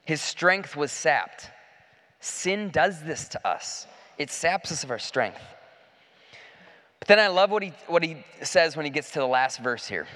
His 0.04 0.22
strength 0.22 0.76
was 0.76 0.92
sapped. 0.92 1.50
Sin 2.20 2.70
does 2.70 3.04
this 3.04 3.28
to 3.30 3.48
us, 3.48 3.88
it 4.22 4.30
saps 4.30 4.72
us 4.72 4.84
of 4.84 4.92
our 4.92 5.00
strength. 5.00 5.42
But 7.00 7.08
then 7.08 7.20
I 7.20 7.28
love 7.28 7.50
what 7.50 7.64
he, 7.64 7.74
what 7.88 8.04
he 8.04 8.24
says 8.44 8.76
when 8.76 8.86
he 8.86 8.92
gets 8.92 9.12
to 9.12 9.20
the 9.20 9.28
last 9.28 9.60
verse 9.60 9.88
here. 9.88 10.08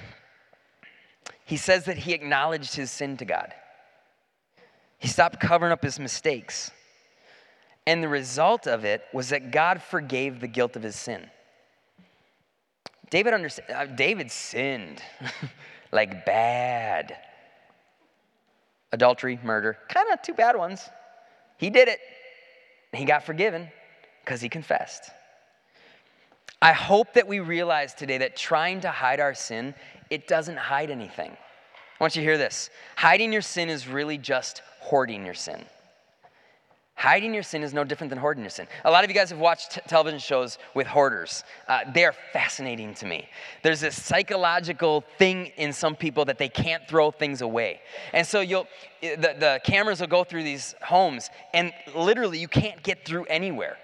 He 1.44 1.56
says 1.56 1.84
that 1.86 1.98
he 1.98 2.12
acknowledged 2.12 2.74
his 2.74 2.90
sin 2.90 3.16
to 3.16 3.24
God. 3.24 3.52
He 4.98 5.08
stopped 5.08 5.40
covering 5.40 5.72
up 5.72 5.82
his 5.82 5.98
mistakes. 5.98 6.70
And 7.86 8.02
the 8.02 8.08
result 8.08 8.66
of 8.66 8.84
it 8.84 9.02
was 9.12 9.30
that 9.30 9.50
God 9.50 9.82
forgave 9.82 10.40
the 10.40 10.48
guilt 10.48 10.76
of 10.76 10.82
his 10.82 10.96
sin. 10.96 11.28
David 13.10 13.34
understand, 13.34 13.70
uh, 13.70 13.86
David 13.86 14.30
sinned 14.30 15.02
like 15.92 16.24
bad. 16.24 17.16
Adultery, 18.92 19.38
murder, 19.42 19.78
kind 19.88 20.08
of 20.12 20.22
two 20.22 20.34
bad 20.34 20.56
ones. 20.56 20.88
He 21.58 21.70
did 21.70 21.88
it. 21.88 21.98
He 22.92 23.04
got 23.04 23.24
forgiven 23.24 23.70
because 24.26 24.40
he 24.40 24.48
confessed. 24.48 25.10
I 26.60 26.72
hope 26.72 27.14
that 27.14 27.28
we 27.28 27.38
realize 27.38 27.94
today 27.94 28.18
that 28.18 28.36
trying 28.36 28.80
to 28.80 28.90
hide 28.90 29.20
our 29.20 29.34
sin, 29.34 29.72
it 30.10 30.26
doesn't 30.26 30.56
hide 30.56 30.90
anything. 30.90 31.30
I 31.30 32.04
want 32.04 32.16
you 32.16 32.22
to 32.22 32.26
hear 32.26 32.36
this. 32.36 32.68
Hiding 32.96 33.32
your 33.32 33.42
sin 33.42 33.68
is 33.70 33.86
really 33.86 34.18
just 34.18 34.62
hoarding 34.80 35.24
your 35.24 35.34
sin. 35.34 35.64
Hiding 36.96 37.34
your 37.34 37.42
sin 37.42 37.62
is 37.62 37.72
no 37.72 37.84
different 37.84 38.08
than 38.08 38.18
hoarding 38.18 38.42
your 38.42 38.50
sin. 38.50 38.66
A 38.84 38.90
lot 38.90 39.04
of 39.04 39.10
you 39.10 39.14
guys 39.14 39.30
have 39.30 39.38
watched 39.38 39.72
t- 39.72 39.80
television 39.86 40.18
shows 40.18 40.58
with 40.74 40.86
hoarders. 40.86 41.44
Uh, 41.68 41.80
they 41.94 42.04
are 42.04 42.14
fascinating 42.32 42.94
to 42.94 43.06
me. 43.06 43.28
There's 43.62 43.80
this 43.80 44.02
psychological 44.02 45.04
thing 45.18 45.52
in 45.58 45.72
some 45.74 45.94
people 45.94 46.24
that 46.24 46.38
they 46.38 46.48
can't 46.48 46.88
throw 46.88 47.10
things 47.10 47.42
away. 47.42 47.80
And 48.14 48.26
so 48.26 48.40
you'll, 48.40 48.66
the, 49.02 49.36
the 49.38 49.60
cameras 49.62 50.00
will 50.00 50.06
go 50.08 50.24
through 50.24 50.42
these 50.42 50.74
homes, 50.82 51.28
and 51.52 51.70
literally 51.94 52.38
you 52.38 52.48
can't 52.48 52.82
get 52.82 53.04
through 53.04 53.26
anywhere. 53.26 53.76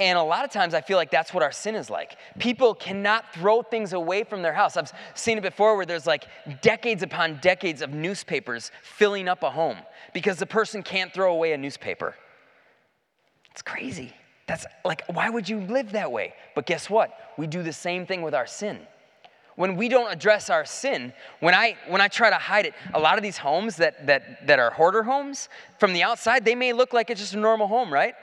And 0.00 0.16
a 0.16 0.22
lot 0.22 0.46
of 0.46 0.50
times 0.50 0.72
I 0.72 0.80
feel 0.80 0.96
like 0.96 1.10
that's 1.10 1.34
what 1.34 1.42
our 1.42 1.52
sin 1.52 1.74
is 1.74 1.90
like. 1.90 2.16
People 2.38 2.74
cannot 2.74 3.34
throw 3.34 3.60
things 3.60 3.92
away 3.92 4.24
from 4.24 4.40
their 4.40 4.54
house. 4.54 4.78
I've 4.78 4.90
seen 5.14 5.36
it 5.36 5.42
before 5.42 5.76
where 5.76 5.84
there's 5.84 6.06
like 6.06 6.24
decades 6.62 7.02
upon 7.02 7.38
decades 7.42 7.82
of 7.82 7.92
newspapers 7.92 8.72
filling 8.82 9.28
up 9.28 9.42
a 9.42 9.50
home 9.50 9.76
because 10.14 10.38
the 10.38 10.46
person 10.46 10.82
can't 10.82 11.12
throw 11.12 11.32
away 11.34 11.52
a 11.52 11.58
newspaper. 11.58 12.16
It's 13.50 13.60
crazy. 13.60 14.14
That's 14.46 14.64
like, 14.86 15.02
why 15.08 15.28
would 15.28 15.46
you 15.46 15.60
live 15.60 15.92
that 15.92 16.10
way? 16.10 16.32
But 16.54 16.64
guess 16.64 16.88
what? 16.88 17.12
We 17.36 17.46
do 17.46 17.62
the 17.62 17.72
same 17.72 18.06
thing 18.06 18.22
with 18.22 18.34
our 18.34 18.46
sin. 18.46 18.80
When 19.56 19.76
we 19.76 19.90
don't 19.90 20.10
address 20.10 20.48
our 20.48 20.64
sin, 20.64 21.12
when 21.40 21.54
I 21.54 21.76
when 21.88 22.00
I 22.00 22.08
try 22.08 22.30
to 22.30 22.36
hide 22.36 22.64
it, 22.64 22.74
a 22.94 22.98
lot 22.98 23.18
of 23.18 23.22
these 23.22 23.36
homes 23.36 23.76
that 23.76 24.06
that 24.06 24.46
that 24.46 24.58
are 24.58 24.70
hoarder 24.70 25.02
homes, 25.02 25.50
from 25.78 25.92
the 25.92 26.02
outside, 26.02 26.46
they 26.46 26.54
may 26.54 26.72
look 26.72 26.94
like 26.94 27.10
it's 27.10 27.20
just 27.20 27.34
a 27.34 27.38
normal 27.38 27.66
home, 27.66 27.92
right? 27.92 28.14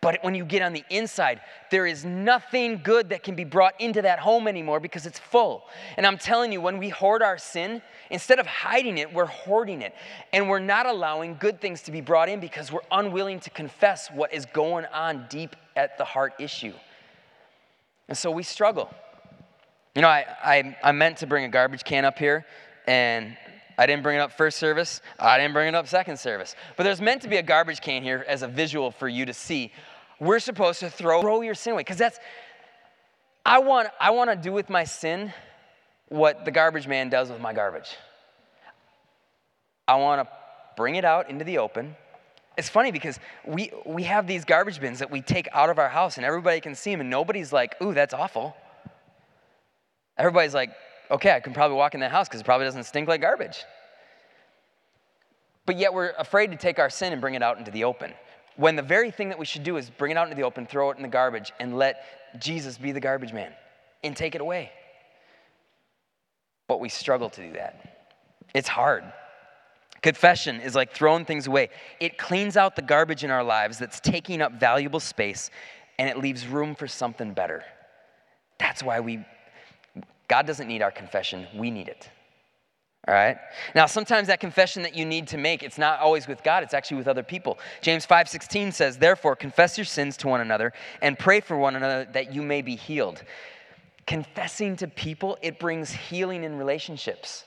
But 0.00 0.22
when 0.22 0.34
you 0.34 0.44
get 0.44 0.62
on 0.62 0.72
the 0.72 0.84
inside, 0.90 1.40
there 1.70 1.86
is 1.86 2.04
nothing 2.04 2.80
good 2.82 3.08
that 3.08 3.22
can 3.22 3.34
be 3.34 3.44
brought 3.44 3.80
into 3.80 4.02
that 4.02 4.18
home 4.18 4.46
anymore 4.46 4.78
because 4.78 5.06
it's 5.06 5.18
full. 5.18 5.64
And 5.96 6.06
I'm 6.06 6.18
telling 6.18 6.52
you, 6.52 6.60
when 6.60 6.78
we 6.78 6.90
hoard 6.90 7.22
our 7.22 7.38
sin, 7.38 7.82
instead 8.10 8.38
of 8.38 8.46
hiding 8.46 8.98
it, 8.98 9.12
we're 9.12 9.26
hoarding 9.26 9.82
it. 9.82 9.94
And 10.32 10.48
we're 10.48 10.60
not 10.60 10.86
allowing 10.86 11.36
good 11.38 11.60
things 11.60 11.82
to 11.82 11.92
be 11.92 12.00
brought 12.00 12.28
in 12.28 12.40
because 12.40 12.70
we're 12.70 12.80
unwilling 12.92 13.40
to 13.40 13.50
confess 13.50 14.08
what 14.08 14.32
is 14.32 14.46
going 14.46 14.84
on 14.86 15.26
deep 15.28 15.56
at 15.74 15.98
the 15.98 16.04
heart 16.04 16.34
issue. 16.38 16.74
And 18.08 18.16
so 18.16 18.30
we 18.30 18.42
struggle. 18.42 18.92
You 19.94 20.02
know, 20.02 20.08
I, 20.08 20.26
I, 20.44 20.76
I 20.84 20.92
meant 20.92 21.18
to 21.18 21.26
bring 21.26 21.44
a 21.44 21.48
garbage 21.48 21.82
can 21.82 22.04
up 22.04 22.18
here, 22.18 22.44
and 22.86 23.36
I 23.78 23.86
didn't 23.86 24.02
bring 24.02 24.16
it 24.16 24.20
up 24.20 24.32
first 24.32 24.58
service. 24.58 25.00
I 25.18 25.38
didn't 25.38 25.52
bring 25.52 25.68
it 25.68 25.74
up 25.74 25.86
second 25.86 26.18
service. 26.18 26.54
But 26.76 26.84
there's 26.84 27.00
meant 27.00 27.22
to 27.22 27.28
be 27.28 27.36
a 27.36 27.42
garbage 27.42 27.80
can 27.80 28.02
here 28.02 28.24
as 28.26 28.42
a 28.42 28.48
visual 28.48 28.90
for 28.90 29.08
you 29.08 29.26
to 29.26 29.34
see. 29.34 29.72
We're 30.18 30.38
supposed 30.38 30.80
to 30.80 30.90
throw, 30.90 31.20
throw 31.20 31.42
your 31.42 31.54
sin 31.54 31.74
away 31.74 31.80
because 31.80 31.98
that's, 31.98 32.18
I 33.44 33.58
want, 33.58 33.88
I 34.00 34.10
want 34.10 34.30
to 34.30 34.36
do 34.36 34.52
with 34.52 34.70
my 34.70 34.84
sin 34.84 35.32
what 36.08 36.44
the 36.44 36.50
garbage 36.50 36.86
man 36.86 37.10
does 37.10 37.30
with 37.30 37.40
my 37.40 37.52
garbage. 37.52 37.96
I 39.86 39.96
want 39.96 40.26
to 40.26 40.28
bring 40.76 40.96
it 40.96 41.04
out 41.04 41.28
into 41.28 41.44
the 41.44 41.58
open. 41.58 41.96
It's 42.56 42.70
funny 42.70 42.90
because 42.90 43.20
we, 43.44 43.70
we 43.84 44.04
have 44.04 44.26
these 44.26 44.46
garbage 44.46 44.80
bins 44.80 45.00
that 45.00 45.10
we 45.10 45.20
take 45.20 45.48
out 45.52 45.68
of 45.68 45.78
our 45.78 45.90
house 45.90 46.16
and 46.16 46.24
everybody 46.24 46.60
can 46.60 46.74
see 46.74 46.90
them 46.90 47.00
and 47.00 47.10
nobody's 47.10 47.52
like, 47.52 47.76
ooh, 47.82 47.92
that's 47.92 48.14
awful. 48.14 48.56
Everybody's 50.16 50.54
like, 50.54 50.70
okay, 51.10 51.32
I 51.32 51.40
can 51.40 51.52
probably 51.52 51.76
walk 51.76 51.94
in 51.94 52.00
that 52.00 52.10
house 52.10 52.28
because 52.28 52.40
it 52.40 52.44
probably 52.44 52.66
doesn't 52.66 52.84
stink 52.84 53.08
like 53.08 53.20
garbage. 53.20 53.64
But 55.64 55.78
yet 55.78 55.92
we're 55.92 56.12
afraid 56.18 56.52
to 56.52 56.56
take 56.56 56.78
our 56.78 56.90
sin 56.90 57.12
and 57.12 57.20
bring 57.20 57.34
it 57.34 57.42
out 57.42 57.58
into 57.58 57.70
the 57.70 57.84
open. 57.84 58.12
When 58.56 58.76
the 58.76 58.82
very 58.82 59.10
thing 59.10 59.28
that 59.28 59.38
we 59.38 59.44
should 59.44 59.64
do 59.64 59.76
is 59.76 59.90
bring 59.90 60.12
it 60.12 60.16
out 60.16 60.24
into 60.24 60.36
the 60.36 60.44
open, 60.44 60.66
throw 60.66 60.90
it 60.90 60.96
in 60.96 61.02
the 61.02 61.08
garbage, 61.08 61.52
and 61.60 61.76
let 61.76 62.40
Jesus 62.40 62.78
be 62.78 62.92
the 62.92 63.00
garbage 63.00 63.32
man 63.32 63.52
and 64.02 64.16
take 64.16 64.34
it 64.34 64.40
away. 64.40 64.70
But 66.68 66.80
we 66.80 66.88
struggle 66.88 67.28
to 67.30 67.42
do 67.46 67.52
that. 67.54 68.08
It's 68.54 68.68
hard. 68.68 69.04
Confession 70.02 70.60
is 70.60 70.74
like 70.74 70.92
throwing 70.92 71.24
things 71.24 71.46
away. 71.46 71.70
It 72.00 72.16
cleans 72.16 72.56
out 72.56 72.76
the 72.76 72.82
garbage 72.82 73.24
in 73.24 73.30
our 73.30 73.42
lives 73.42 73.78
that's 73.78 74.00
taking 74.00 74.40
up 74.40 74.52
valuable 74.58 75.00
space 75.00 75.50
and 75.98 76.08
it 76.08 76.18
leaves 76.18 76.46
room 76.46 76.74
for 76.74 76.86
something 76.86 77.34
better. 77.34 77.64
That's 78.58 78.82
why 78.82 79.00
we 79.00 79.24
God 80.28 80.46
doesn't 80.46 80.66
need 80.66 80.82
our 80.82 80.90
confession, 80.90 81.46
we 81.54 81.70
need 81.70 81.88
it. 81.88 82.10
All 83.06 83.14
right? 83.14 83.38
Now, 83.74 83.86
sometimes 83.86 84.26
that 84.26 84.40
confession 84.40 84.82
that 84.82 84.96
you 84.96 85.04
need 85.04 85.28
to 85.28 85.38
make, 85.38 85.62
it's 85.62 85.78
not 85.78 86.00
always 86.00 86.26
with 86.26 86.42
God, 86.42 86.64
it's 86.64 86.74
actually 86.74 86.96
with 86.96 87.06
other 87.06 87.22
people. 87.22 87.58
James 87.80 88.04
5:16 88.04 88.72
says, 88.72 88.98
"Therefore, 88.98 89.36
confess 89.36 89.78
your 89.78 89.84
sins 89.84 90.16
to 90.18 90.28
one 90.28 90.40
another 90.40 90.72
and 91.00 91.16
pray 91.16 91.40
for 91.40 91.56
one 91.56 91.76
another 91.76 92.04
that 92.12 92.32
you 92.32 92.42
may 92.42 92.62
be 92.62 92.74
healed." 92.74 93.22
Confessing 94.06 94.76
to 94.76 94.88
people, 94.88 95.38
it 95.40 95.58
brings 95.58 95.92
healing 95.92 96.42
in 96.42 96.58
relationships. 96.58 97.44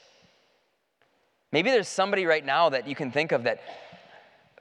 Maybe 1.51 1.71
there's 1.71 1.87
somebody 1.87 2.25
right 2.25 2.45
now 2.45 2.69
that 2.69 2.87
you 2.87 2.95
can 2.95 3.11
think 3.11 3.31
of 3.31 3.43
that 3.43 3.61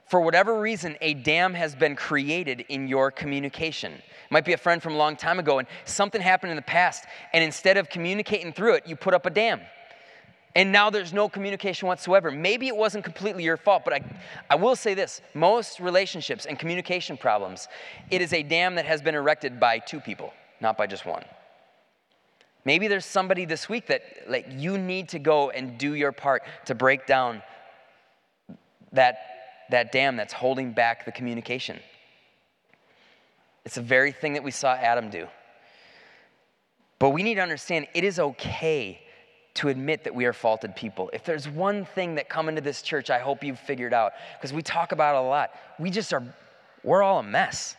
for 0.09 0.21
whatever 0.21 0.59
reason, 0.59 0.97
a 1.01 1.13
dam 1.13 1.53
has 1.53 1.75
been 1.75 1.95
created 1.95 2.65
in 2.69 2.87
your 2.87 3.11
communication. 3.11 3.93
It 3.93 4.31
might 4.31 4.43
be 4.43 4.53
a 4.53 4.57
friend 4.57 4.81
from 4.81 4.95
a 4.95 4.97
long 4.97 5.15
time 5.15 5.37
ago, 5.37 5.59
and 5.59 5.67
something 5.85 6.19
happened 6.19 6.49
in 6.49 6.55
the 6.55 6.63
past, 6.63 7.05
and 7.31 7.43
instead 7.43 7.77
of 7.77 7.89
communicating 7.89 8.51
through 8.51 8.73
it, 8.73 8.87
you 8.87 8.95
put 8.95 9.13
up 9.13 9.27
a 9.27 9.29
dam. 9.29 9.61
And 10.55 10.71
now 10.71 10.89
there's 10.89 11.13
no 11.13 11.29
communication 11.29 11.87
whatsoever. 11.87 12.31
Maybe 12.31 12.67
it 12.67 12.75
wasn't 12.75 13.03
completely 13.03 13.43
your 13.43 13.55
fault, 13.55 13.83
but 13.85 13.93
I, 13.93 14.01
I 14.49 14.55
will 14.55 14.75
say 14.75 14.95
this 14.95 15.21
most 15.35 15.79
relationships 15.79 16.47
and 16.47 16.57
communication 16.57 17.15
problems, 17.15 17.67
it 18.09 18.19
is 18.19 18.33
a 18.33 18.41
dam 18.41 18.73
that 18.75 18.85
has 18.85 19.03
been 19.03 19.13
erected 19.13 19.59
by 19.59 19.77
two 19.77 19.99
people, 19.99 20.33
not 20.59 20.75
by 20.75 20.87
just 20.87 21.05
one. 21.05 21.23
Maybe 22.65 22.87
there's 22.87 23.05
somebody 23.05 23.45
this 23.45 23.69
week 23.69 23.85
that 23.87 24.01
like 24.27 24.47
you 24.49 24.79
need 24.79 25.09
to 25.09 25.19
go 25.19 25.51
and 25.51 25.77
do 25.77 25.93
your 25.93 26.11
part 26.11 26.41
to 26.65 26.73
break 26.73 27.05
down 27.05 27.43
that 28.91 29.38
that 29.69 29.91
dam 29.91 30.15
that's 30.15 30.33
holding 30.33 30.71
back 30.71 31.05
the 31.05 31.11
communication. 31.11 31.79
It's 33.65 33.75
the 33.75 33.81
very 33.81 34.11
thing 34.11 34.33
that 34.33 34.43
we 34.43 34.51
saw 34.51 34.73
Adam 34.73 35.09
do. 35.09 35.27
But 36.97 37.11
we 37.11 37.23
need 37.23 37.35
to 37.35 37.41
understand 37.41 37.87
it 37.93 38.03
is 38.03 38.19
okay 38.19 39.01
to 39.55 39.69
admit 39.69 40.03
that 40.03 40.13
we 40.13 40.25
are 40.25 40.33
faulted 40.33 40.75
people. 40.75 41.09
If 41.13 41.23
there's 41.23 41.47
one 41.47 41.85
thing 41.85 42.15
that 42.15 42.29
come 42.29 42.49
into 42.49 42.61
this 42.61 42.81
church, 42.81 43.09
I 43.09 43.19
hope 43.19 43.43
you've 43.43 43.59
figured 43.59 43.93
out, 43.93 44.13
because 44.37 44.53
we 44.53 44.61
talk 44.61 44.91
about 44.91 45.15
it 45.15 45.25
a 45.25 45.27
lot. 45.27 45.51
We 45.79 45.89
just 45.89 46.13
are, 46.13 46.23
we're 46.83 47.01
all 47.03 47.19
a 47.19 47.23
mess. 47.23 47.75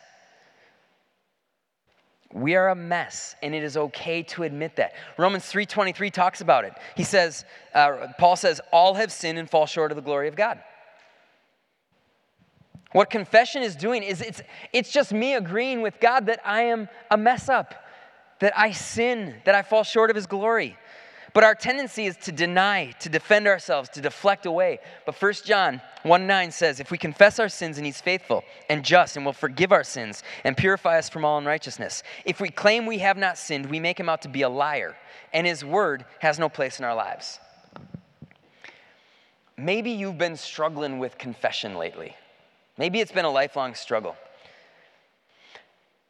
We 2.33 2.55
are 2.55 2.69
a 2.69 2.75
mess, 2.75 3.35
and 3.41 3.53
it 3.53 3.63
is 3.63 3.77
okay 3.77 4.23
to 4.23 4.43
admit 4.43 4.77
that. 4.77 4.93
Romans 5.17 5.43
3.23 5.43 6.11
talks 6.11 6.41
about 6.41 6.65
it. 6.65 6.73
He 6.95 7.03
says, 7.03 7.45
uh, 7.73 8.07
Paul 8.17 8.35
says, 8.35 8.61
all 8.71 8.93
have 8.93 9.11
sinned 9.11 9.37
and 9.37 9.49
fall 9.49 9.65
short 9.65 9.91
of 9.91 9.97
the 9.97 10.01
glory 10.01 10.27
of 10.27 10.35
God. 10.35 10.61
What 12.91 13.09
confession 13.09 13.63
is 13.63 13.75
doing 13.75 14.03
is 14.03 14.21
it's, 14.21 14.41
it's 14.73 14.91
just 14.91 15.13
me 15.13 15.35
agreeing 15.35 15.81
with 15.81 15.99
God 15.99 16.25
that 16.25 16.41
I 16.45 16.63
am 16.63 16.89
a 17.09 17.17
mess 17.17 17.47
up, 17.47 17.73
that 18.39 18.57
I 18.57 18.71
sin, 18.71 19.35
that 19.45 19.55
I 19.55 19.61
fall 19.61 19.83
short 19.83 20.09
of 20.09 20.15
his 20.15 20.27
glory. 20.27 20.77
But 21.33 21.45
our 21.45 21.55
tendency 21.55 22.05
is 22.05 22.17
to 22.17 22.33
deny, 22.33 22.91
to 22.99 23.07
defend 23.07 23.47
ourselves, 23.47 23.87
to 23.89 24.01
deflect 24.01 24.45
away. 24.45 24.79
But 25.05 25.21
1 25.21 25.33
John 25.45 25.81
1 26.03 26.27
9 26.27 26.51
says, 26.51 26.81
If 26.81 26.91
we 26.91 26.97
confess 26.97 27.39
our 27.39 27.47
sins, 27.47 27.77
and 27.77 27.85
he's 27.85 28.01
faithful 28.01 28.43
and 28.69 28.83
just 28.83 29.15
and 29.15 29.25
will 29.25 29.31
forgive 29.31 29.71
our 29.71 29.85
sins 29.85 30.23
and 30.43 30.57
purify 30.57 30.97
us 30.97 31.07
from 31.07 31.23
all 31.23 31.37
unrighteousness. 31.37 32.03
If 32.25 32.41
we 32.41 32.49
claim 32.49 32.85
we 32.85 32.97
have 32.97 33.17
not 33.17 33.37
sinned, 33.37 33.67
we 33.67 33.79
make 33.79 33.97
him 33.97 34.09
out 34.09 34.23
to 34.23 34.27
be 34.27 34.41
a 34.41 34.49
liar, 34.49 34.97
and 35.31 35.47
his 35.47 35.63
word 35.63 36.03
has 36.19 36.37
no 36.37 36.49
place 36.49 36.79
in 36.79 36.85
our 36.85 36.95
lives. 36.95 37.39
Maybe 39.55 39.91
you've 39.91 40.17
been 40.17 40.35
struggling 40.35 40.99
with 40.99 41.17
confession 41.17 41.75
lately. 41.75 42.15
Maybe 42.81 42.99
it's 42.99 43.11
been 43.11 43.25
a 43.25 43.29
lifelong 43.29 43.75
struggle. 43.75 44.15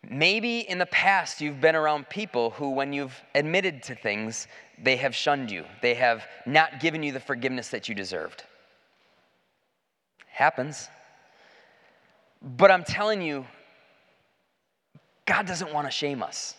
Maybe 0.09 0.59
in 0.59 0.77
the 0.77 0.85
past 0.85 1.41
you've 1.41 1.59
been 1.59 1.75
around 1.75 2.07
people 2.07 2.51
who, 2.51 2.69
when 2.69 2.93
you've 2.93 3.21
admitted 3.35 3.83
to 3.83 3.95
things, 3.95 4.47
they 4.81 4.95
have 4.95 5.13
shunned 5.13 5.51
you. 5.51 5.65
They 5.81 5.95
have 5.95 6.23
not 6.45 6.79
given 6.79 7.03
you 7.03 7.11
the 7.11 7.19
forgiveness 7.19 7.67
that 7.71 7.89
you 7.89 7.93
deserved. 7.93 8.45
Happens. 10.27 10.87
But 12.41 12.71
I'm 12.71 12.85
telling 12.85 13.21
you, 13.21 13.45
God 15.25 15.47
doesn't 15.47 15.73
want 15.73 15.87
to 15.87 15.91
shame 15.91 16.23
us. 16.23 16.55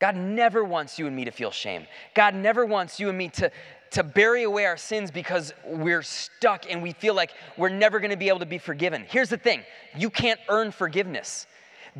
God 0.00 0.16
never 0.16 0.64
wants 0.64 0.98
you 0.98 1.06
and 1.06 1.14
me 1.14 1.24
to 1.24 1.30
feel 1.30 1.52
shame. 1.52 1.86
God 2.14 2.34
never 2.34 2.66
wants 2.66 2.98
you 2.98 3.10
and 3.10 3.16
me 3.16 3.28
to, 3.28 3.52
to 3.90 4.02
bury 4.02 4.42
away 4.42 4.66
our 4.66 4.76
sins 4.76 5.10
because 5.10 5.52
we're 5.64 6.02
stuck 6.02 6.70
and 6.70 6.82
we 6.82 6.92
feel 6.92 7.14
like 7.14 7.32
we're 7.56 7.68
never 7.68 8.00
going 8.00 8.10
to 8.10 8.16
be 8.16 8.28
able 8.28 8.40
to 8.40 8.46
be 8.46 8.58
forgiven. 8.58 9.04
Here's 9.08 9.30
the 9.30 9.36
thing 9.36 9.62
you 9.96 10.10
can't 10.10 10.40
earn 10.48 10.70
forgiveness. 10.72 11.46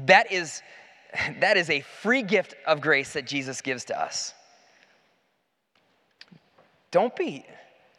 That 0.06 0.30
is, 0.30 0.62
that 1.40 1.56
is 1.56 1.70
a 1.70 1.80
free 1.80 2.22
gift 2.22 2.54
of 2.66 2.80
grace 2.80 3.12
that 3.14 3.26
Jesus 3.26 3.60
gives 3.60 3.84
to 3.86 4.00
us. 4.00 4.34
Don't 6.90 7.14
be, 7.14 7.44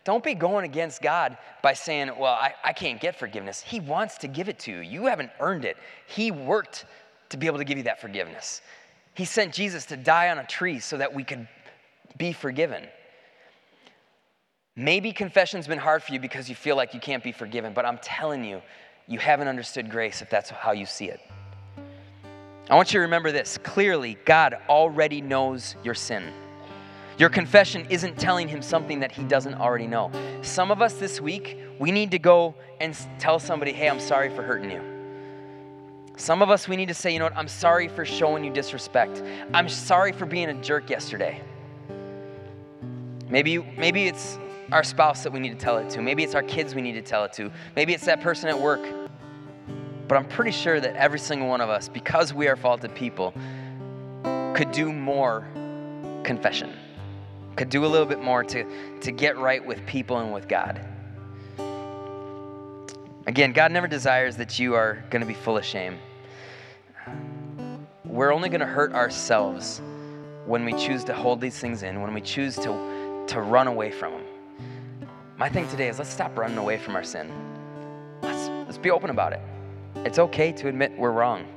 don't 0.03 0.23
be 0.23 0.33
going 0.33 0.65
against 0.65 1.01
God 1.01 1.37
by 1.61 1.73
saying, 1.73 2.11
Well, 2.17 2.33
I, 2.33 2.53
I 2.63 2.73
can't 2.73 2.99
get 2.99 3.17
forgiveness. 3.17 3.61
He 3.61 3.79
wants 3.79 4.17
to 4.19 4.27
give 4.27 4.49
it 4.49 4.59
to 4.59 4.71
you. 4.71 4.79
You 4.79 5.05
haven't 5.05 5.31
earned 5.39 5.65
it. 5.65 5.77
He 6.07 6.31
worked 6.31 6.85
to 7.29 7.37
be 7.37 7.45
able 7.45 7.59
to 7.59 7.63
give 7.63 7.77
you 7.77 7.83
that 7.83 8.01
forgiveness. 8.01 8.61
He 9.13 9.25
sent 9.25 9.53
Jesus 9.53 9.85
to 9.87 9.97
die 9.97 10.29
on 10.29 10.39
a 10.39 10.45
tree 10.45 10.79
so 10.79 10.97
that 10.97 11.13
we 11.13 11.23
could 11.23 11.47
be 12.17 12.33
forgiven. 12.33 12.83
Maybe 14.79 15.11
confession's 15.11 15.67
been 15.67 15.77
hard 15.77 16.01
for 16.01 16.13
you 16.13 16.21
because 16.21 16.47
you 16.47 16.55
feel 16.55 16.77
like 16.77 16.93
you 16.93 17.01
can't 17.01 17.21
be 17.21 17.33
forgiven, 17.33 17.73
but 17.73 17.85
I'm 17.85 17.97
telling 17.97 18.45
you, 18.45 18.61
you 19.09 19.19
haven't 19.19 19.49
understood 19.49 19.91
grace 19.91 20.21
if 20.21 20.29
that's 20.29 20.49
how 20.49 20.71
you 20.71 20.85
see 20.85 21.09
it. 21.09 21.19
I 22.69 22.75
want 22.75 22.93
you 22.93 22.99
to 22.99 23.01
remember 23.01 23.33
this 23.33 23.57
clearly, 23.57 24.17
God 24.23 24.57
already 24.69 25.19
knows 25.19 25.75
your 25.83 25.95
sin. 25.95 26.31
Your 27.17 27.27
confession 27.27 27.87
isn't 27.89 28.17
telling 28.17 28.47
him 28.47 28.61
something 28.61 29.01
that 29.01 29.11
he 29.11 29.25
doesn't 29.25 29.55
already 29.55 29.85
know. 29.85 30.11
Some 30.43 30.71
of 30.71 30.81
us 30.81 30.93
this 30.93 31.19
week, 31.19 31.57
we 31.77 31.91
need 31.91 32.11
to 32.11 32.19
go 32.19 32.55
and 32.79 32.97
tell 33.19 33.37
somebody, 33.37 33.73
hey, 33.73 33.89
I'm 33.89 33.99
sorry 33.99 34.29
for 34.29 34.43
hurting 34.43 34.71
you. 34.71 34.81
Some 36.15 36.41
of 36.41 36.49
us, 36.49 36.69
we 36.69 36.77
need 36.77 36.87
to 36.87 36.93
say, 36.93 37.11
you 37.11 37.19
know 37.19 37.25
what, 37.25 37.35
I'm 37.35 37.49
sorry 37.49 37.89
for 37.89 38.05
showing 38.05 38.45
you 38.45 38.53
disrespect. 38.53 39.23
I'm 39.53 39.67
sorry 39.67 40.13
for 40.13 40.25
being 40.25 40.47
a 40.47 40.53
jerk 40.53 40.89
yesterday. 40.89 41.41
Maybe, 43.27 43.57
maybe 43.77 44.07
it's 44.07 44.39
our 44.71 44.83
spouse 44.83 45.23
that 45.23 45.31
we 45.31 45.39
need 45.39 45.49
to 45.49 45.65
tell 45.65 45.77
it 45.77 45.89
to. 45.91 46.01
Maybe 46.01 46.23
it's 46.23 46.35
our 46.35 46.43
kids 46.43 46.75
we 46.75 46.81
need 46.81 46.93
to 46.93 47.01
tell 47.01 47.23
it 47.23 47.33
to. 47.33 47.51
Maybe 47.75 47.93
it's 47.93 48.05
that 48.05 48.21
person 48.21 48.49
at 48.49 48.59
work 48.59 48.81
but 50.09 50.17
I'm 50.17 50.25
pretty 50.25 50.51
sure 50.51 50.79
that 50.81 50.95
every 50.95 51.19
single 51.19 51.47
one 51.47 51.61
of 51.61 51.69
us, 51.69 51.87
because 51.87 52.33
we 52.33 52.47
are 52.47 52.55
faulted 52.55 52.95
people, 52.95 53.31
could 54.55 54.71
do 54.71 54.91
more 54.91 55.47
confession, 56.23 56.73
could 57.55 57.69
do 57.69 57.85
a 57.85 57.87
little 57.87 58.07
bit 58.07 58.19
more 58.19 58.43
to, 58.43 58.99
to 59.01 59.11
get 59.11 59.37
right 59.37 59.63
with 59.63 59.85
people 59.85 60.17
and 60.17 60.33
with 60.33 60.47
God. 60.47 60.81
Again, 63.27 63.53
God 63.53 63.71
never 63.71 63.87
desires 63.87 64.35
that 64.37 64.57
you 64.57 64.73
are 64.73 65.03
going 65.11 65.21
to 65.21 65.27
be 65.27 65.35
full 65.35 65.59
of 65.59 65.63
shame. 65.63 65.99
We're 68.03 68.33
only 68.33 68.49
going 68.49 68.61
to 68.61 68.65
hurt 68.65 68.93
ourselves 68.93 69.79
when 70.47 70.65
we 70.65 70.73
choose 70.73 71.03
to 71.03 71.13
hold 71.13 71.39
these 71.39 71.59
things 71.59 71.83
in, 71.83 72.01
when 72.01 72.15
we 72.15 72.21
choose 72.21 72.55
to, 72.55 73.25
to 73.27 73.41
run 73.41 73.67
away 73.67 73.91
from 73.91 74.13
them. 74.13 74.28
My 75.39 75.47
thing 75.47 75.69
today 75.69 75.87
is 75.87 75.97
let's 75.97 76.11
stop 76.11 76.37
running 76.37 76.57
away 76.57 76.77
from 76.77 76.97
our 76.97 77.03
sin. 77.03 77.31
Let's, 78.21 78.49
let's 78.65 78.77
be 78.77 78.91
open 78.91 79.09
about 79.09 79.31
it. 79.31 79.39
It's 79.95 80.19
okay 80.19 80.51
to 80.51 80.67
admit 80.67 80.91
we're 80.97 81.13
wrong. 81.13 81.47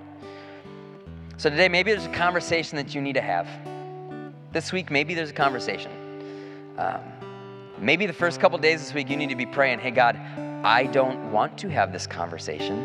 So 1.36 1.50
today, 1.50 1.68
maybe 1.68 1.90
there's 1.90 2.06
a 2.06 2.12
conversation 2.12 2.76
that 2.76 2.94
you 2.94 3.00
need 3.00 3.14
to 3.14 3.20
have. 3.20 3.48
This 4.52 4.70
week, 4.70 4.92
maybe 4.92 5.14
there's 5.14 5.30
a 5.30 5.34
conversation. 5.34 5.90
Um, 6.78 7.00
maybe 7.76 8.06
the 8.06 8.12
first 8.12 8.38
couple 8.38 8.56
days 8.56 8.78
this 8.78 8.94
week, 8.94 9.10
you 9.10 9.16
need 9.16 9.30
to 9.30 9.34
be 9.36 9.46
praying, 9.46 9.80
hey, 9.80 9.90
God, 9.90 10.14
I 10.62 10.84
don't 10.84 11.32
want 11.32 11.58
to 11.58 11.68
have 11.68 11.92
this 11.92 12.06
conversation. 12.06 12.78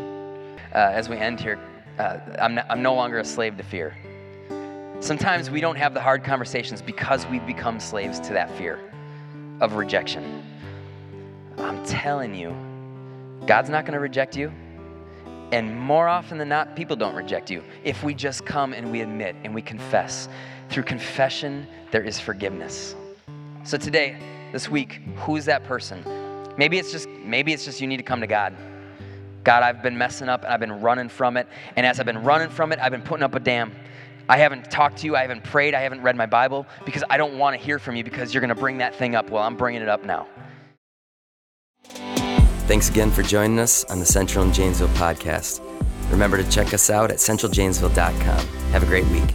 Uh, 0.73 0.89
as 0.93 1.09
we 1.09 1.17
end 1.17 1.39
here, 1.39 1.59
uh, 1.99 2.17
I'm, 2.39 2.59
I'm 2.71 2.81
no 2.81 2.95
longer 2.95 3.19
a 3.19 3.23
slave 3.23 3.55
to 3.57 3.63
fear. 3.63 3.95
Sometimes 4.99 5.51
we 5.51 5.61
don't 5.61 5.77
have 5.77 5.93
the 5.93 6.01
hard 6.01 6.23
conversations 6.23 6.81
because 6.81 7.27
we've 7.27 7.45
become 7.45 7.79
slaves 7.79 8.19
to 8.21 8.33
that 8.33 8.49
fear 8.57 8.79
of 9.61 9.75
rejection. 9.75 10.43
I'm 11.57 11.83
telling 11.85 12.35
you, 12.35 12.55
God's 13.47 13.69
not 13.69 13.85
going 13.85 13.93
to 13.93 13.99
reject 13.99 14.35
you. 14.35 14.51
And 15.51 15.79
more 15.79 16.07
often 16.07 16.37
than 16.37 16.49
not, 16.49 16.75
people 16.75 16.95
don't 16.95 17.15
reject 17.15 17.49
you 17.49 17.63
if 17.83 18.03
we 18.03 18.13
just 18.13 18.45
come 18.45 18.73
and 18.73 18.91
we 18.91 19.01
admit 19.01 19.35
and 19.43 19.55
we 19.55 19.61
confess. 19.61 20.27
Through 20.69 20.83
confession, 20.83 21.65
there 21.91 22.03
is 22.03 22.19
forgiveness. 22.19 22.95
So 23.63 23.77
today, 23.77 24.17
this 24.51 24.69
week, 24.69 25.01
who's 25.15 25.45
that 25.45 25.63
person? 25.63 26.03
Maybe 26.57 26.77
it's 26.77 26.91
just 26.91 27.07
maybe 27.07 27.53
it's 27.53 27.63
just 27.63 27.79
you 27.79 27.87
need 27.87 27.97
to 27.97 28.03
come 28.03 28.19
to 28.19 28.27
God. 28.27 28.55
God, 29.43 29.63
I've 29.63 29.81
been 29.81 29.97
messing 29.97 30.27
up 30.27 30.43
and 30.43 30.51
I've 30.51 30.59
been 30.59 30.81
running 30.81 31.07
from 31.07 31.37
it. 31.37 31.47
And 31.77 31.85
as 31.85 31.99
I've 32.01 32.05
been 32.05 32.23
running 32.23 32.49
from 32.49 32.73
it, 32.73 32.79
I've 32.79 32.91
been 32.91 33.01
putting 33.01 33.23
up 33.23 33.33
a 33.33 33.39
dam. 33.39 33.73
I 34.27 34.37
haven't 34.37 34.69
talked 34.69 34.97
to 34.97 35.05
you, 35.05 35.15
I 35.15 35.21
haven't 35.21 35.45
prayed, 35.45 35.73
I 35.73 35.79
haven't 35.79 36.01
read 36.01 36.17
my 36.17 36.25
Bible 36.25 36.65
because 36.83 37.03
I 37.09 37.15
don't 37.15 37.37
want 37.37 37.57
to 37.57 37.65
hear 37.65 37.79
from 37.79 37.95
you 37.95 38.03
because 38.03 38.33
you're 38.33 38.41
going 38.41 38.49
to 38.49 38.55
bring 38.55 38.79
that 38.79 38.93
thing 38.93 39.15
up. 39.15 39.29
Well, 39.29 39.41
I'm 39.41 39.55
bringing 39.55 39.81
it 39.81 39.87
up 39.87 40.03
now. 40.03 40.27
Thanks 42.67 42.89
again 42.89 43.11
for 43.11 43.23
joining 43.23 43.59
us 43.59 43.85
on 43.85 43.99
the 43.99 44.05
Central 44.05 44.43
and 44.43 44.53
Janesville 44.53 44.89
podcast. 44.89 45.61
Remember 46.11 46.35
to 46.35 46.49
check 46.49 46.73
us 46.73 46.89
out 46.89 47.11
at 47.11 47.17
centraljanesville.com. 47.17 48.47
Have 48.71 48.83
a 48.83 48.85
great 48.85 49.05
week. 49.05 49.33